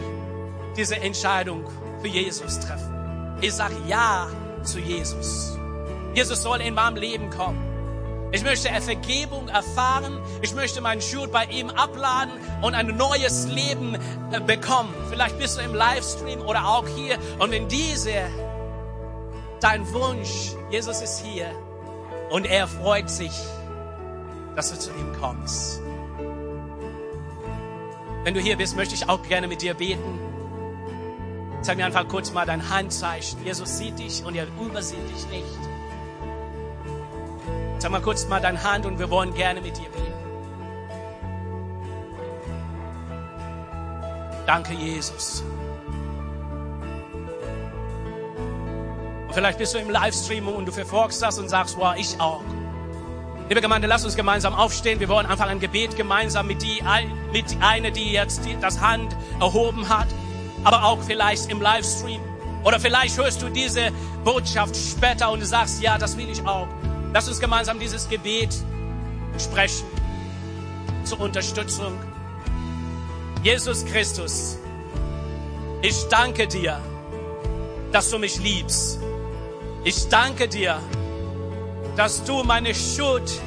diese 0.76 0.96
Entscheidung 0.96 1.64
für 2.00 2.08
Jesus 2.08 2.60
treffen. 2.60 3.36
Ich 3.40 3.54
sage 3.54 3.74
Ja 3.88 4.28
zu 4.62 4.78
Jesus. 4.78 5.58
Jesus 6.14 6.42
soll 6.42 6.60
in 6.60 6.74
meinem 6.74 6.96
Leben 6.96 7.30
kommen. 7.30 7.67
Ich 8.30 8.44
möchte 8.44 8.68
Vergebung 8.88 9.48
erfahren. 9.48 10.18
Ich 10.42 10.54
möchte 10.54 10.80
meinen 10.80 11.02
Schuld 11.02 11.30
bei 11.30 11.44
ihm 11.44 11.70
abladen 11.70 12.32
und 12.62 12.74
ein 12.74 12.96
neues 12.96 13.46
Leben 13.46 13.96
äh, 14.32 14.40
bekommen. 14.40 14.94
Vielleicht 15.10 15.38
bist 15.38 15.58
du 15.58 15.62
im 15.62 15.74
Livestream 15.74 16.40
oder 16.40 16.66
auch 16.66 16.86
hier. 16.88 17.18
Und 17.38 17.50
wenn 17.50 17.68
diese 17.68 18.22
dein 19.60 19.90
Wunsch, 19.92 20.54
Jesus 20.70 21.02
ist 21.02 21.24
hier 21.24 21.46
und 22.30 22.46
er 22.46 22.66
freut 22.66 23.10
sich, 23.10 23.32
dass 24.56 24.70
du 24.70 24.78
zu 24.78 24.90
ihm 24.90 25.12
kommst. 25.20 25.80
Wenn 28.24 28.34
du 28.34 28.40
hier 28.40 28.56
bist, 28.56 28.76
möchte 28.76 28.94
ich 28.94 29.08
auch 29.08 29.22
gerne 29.22 29.48
mit 29.48 29.62
dir 29.62 29.74
beten. 29.74 30.18
Zeig 31.62 31.76
mir 31.76 31.86
einfach 31.86 32.06
kurz 32.08 32.32
mal 32.32 32.46
dein 32.46 32.70
Handzeichen. 32.70 33.44
Jesus 33.44 33.78
sieht 33.78 33.98
dich 33.98 34.24
und 34.24 34.34
er 34.34 34.46
übersieht 34.60 35.08
dich 35.14 35.26
nicht. 35.28 35.77
Sag 37.78 37.92
mal 37.92 38.02
kurz 38.02 38.26
mal 38.26 38.40
deine 38.40 38.62
Hand 38.62 38.86
und 38.86 38.98
wir 38.98 39.08
wollen 39.08 39.32
gerne 39.34 39.60
mit 39.60 39.76
dir 39.76 39.88
beten. 39.88 40.12
Danke, 44.46 44.72
Jesus. 44.74 45.44
Und 49.26 49.34
vielleicht 49.34 49.58
bist 49.58 49.74
du 49.74 49.78
im 49.78 49.90
Livestream 49.90 50.48
und 50.48 50.66
du 50.66 50.72
verfolgst 50.72 51.22
das 51.22 51.38
und 51.38 51.48
sagst, 51.48 51.76
wow, 51.78 51.94
ich 51.96 52.18
auch. 52.20 52.42
Liebe 53.48 53.60
Gemeinde, 53.60 53.86
lass 53.86 54.04
uns 54.04 54.16
gemeinsam 54.16 54.54
aufstehen. 54.54 55.00
Wir 55.00 55.08
wollen 55.08 55.26
einfach 55.26 55.46
ein 55.46 55.60
Gebet 55.60 55.96
gemeinsam 55.96 56.46
mit, 56.46 56.62
die, 56.62 56.82
mit 57.32 57.44
einer, 57.60 57.90
die 57.90 58.10
jetzt 58.10 58.44
die, 58.44 58.56
das 58.60 58.80
Hand 58.80 59.14
erhoben 59.38 59.88
hat, 59.88 60.08
aber 60.64 60.84
auch 60.84 61.02
vielleicht 61.02 61.50
im 61.50 61.60
Livestream. 61.60 62.20
Oder 62.64 62.80
vielleicht 62.80 63.16
hörst 63.16 63.40
du 63.40 63.48
diese 63.48 63.90
Botschaft 64.24 64.74
später 64.74 65.30
und 65.30 65.40
du 65.40 65.46
sagst, 65.46 65.80
ja, 65.80 65.96
das 65.96 66.16
will 66.16 66.28
ich 66.28 66.44
auch. 66.46 66.66
Lass 67.12 67.28
uns 67.28 67.40
gemeinsam 67.40 67.78
dieses 67.78 68.08
Gebet 68.08 68.54
sprechen 69.38 69.86
zur 71.04 71.20
Unterstützung. 71.20 71.98
Jesus 73.42 73.84
Christus, 73.84 74.58
ich 75.80 76.08
danke 76.08 76.46
dir, 76.46 76.80
dass 77.92 78.10
du 78.10 78.18
mich 78.18 78.38
liebst. 78.40 78.98
Ich 79.84 80.08
danke 80.08 80.48
dir, 80.48 80.80
dass 81.96 82.24
du 82.24 82.42
meine 82.44 82.74
Schuld 82.74 83.40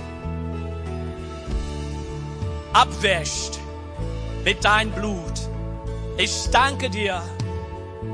abwäscht 2.73 3.59
mit 4.43 4.63
deinem 4.63 4.91
Blut. 4.91 5.33
Ich 6.17 6.49
danke 6.51 6.89
dir, 6.89 7.21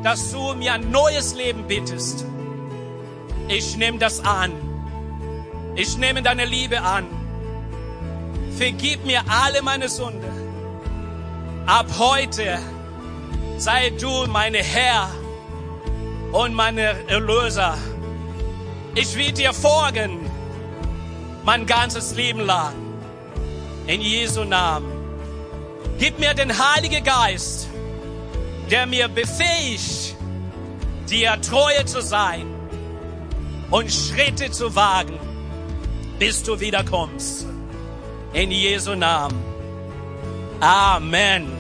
dass 0.04 0.32
du 0.32 0.56
mir 0.56 0.74
ein 0.74 0.92
neues 0.92 1.36
Leben 1.36 1.68
bittest. 1.68 2.26
Ich 3.48 3.78
nehme 3.78 3.98
das 3.98 4.20
an. 4.20 4.67
Ich 5.80 5.96
nehme 5.96 6.24
deine 6.24 6.46
Liebe 6.46 6.82
an. 6.82 7.06
Vergib 8.58 9.06
mir 9.06 9.22
alle 9.30 9.62
meine 9.62 9.88
Sünde. 9.88 10.28
Ab 11.68 11.86
heute 12.00 12.58
sei 13.60 13.92
du 13.92 14.26
meine 14.26 14.58
Herr 14.58 15.08
und 16.32 16.56
meine 16.56 17.08
Erlöser. 17.08 17.78
Ich 18.96 19.16
will 19.16 19.32
dir 19.32 19.54
folgen 19.54 20.28
mein 21.44 21.68
ganzes 21.68 22.16
Leben 22.16 22.40
lang. 22.40 22.74
In 23.86 24.02
Jesu 24.02 24.46
Namen. 24.46 24.92
Gib 26.00 26.18
mir 26.18 26.34
den 26.34 26.58
Heiligen 26.58 27.04
Geist, 27.04 27.68
der 28.72 28.88
mir 28.88 29.08
befähigt, 29.10 30.16
dir 31.08 31.40
treue 31.40 31.86
zu 31.86 32.02
sein 32.02 32.48
und 33.70 33.92
Schritte 33.92 34.50
zu 34.50 34.76
wagen, 34.76 35.27
bis 36.20 36.44
du 36.44 36.60
wiederkommst. 36.60 37.46
In 38.34 38.52
Jesu 38.52 38.96
Namen. 38.96 39.38
Amen. 40.60 41.57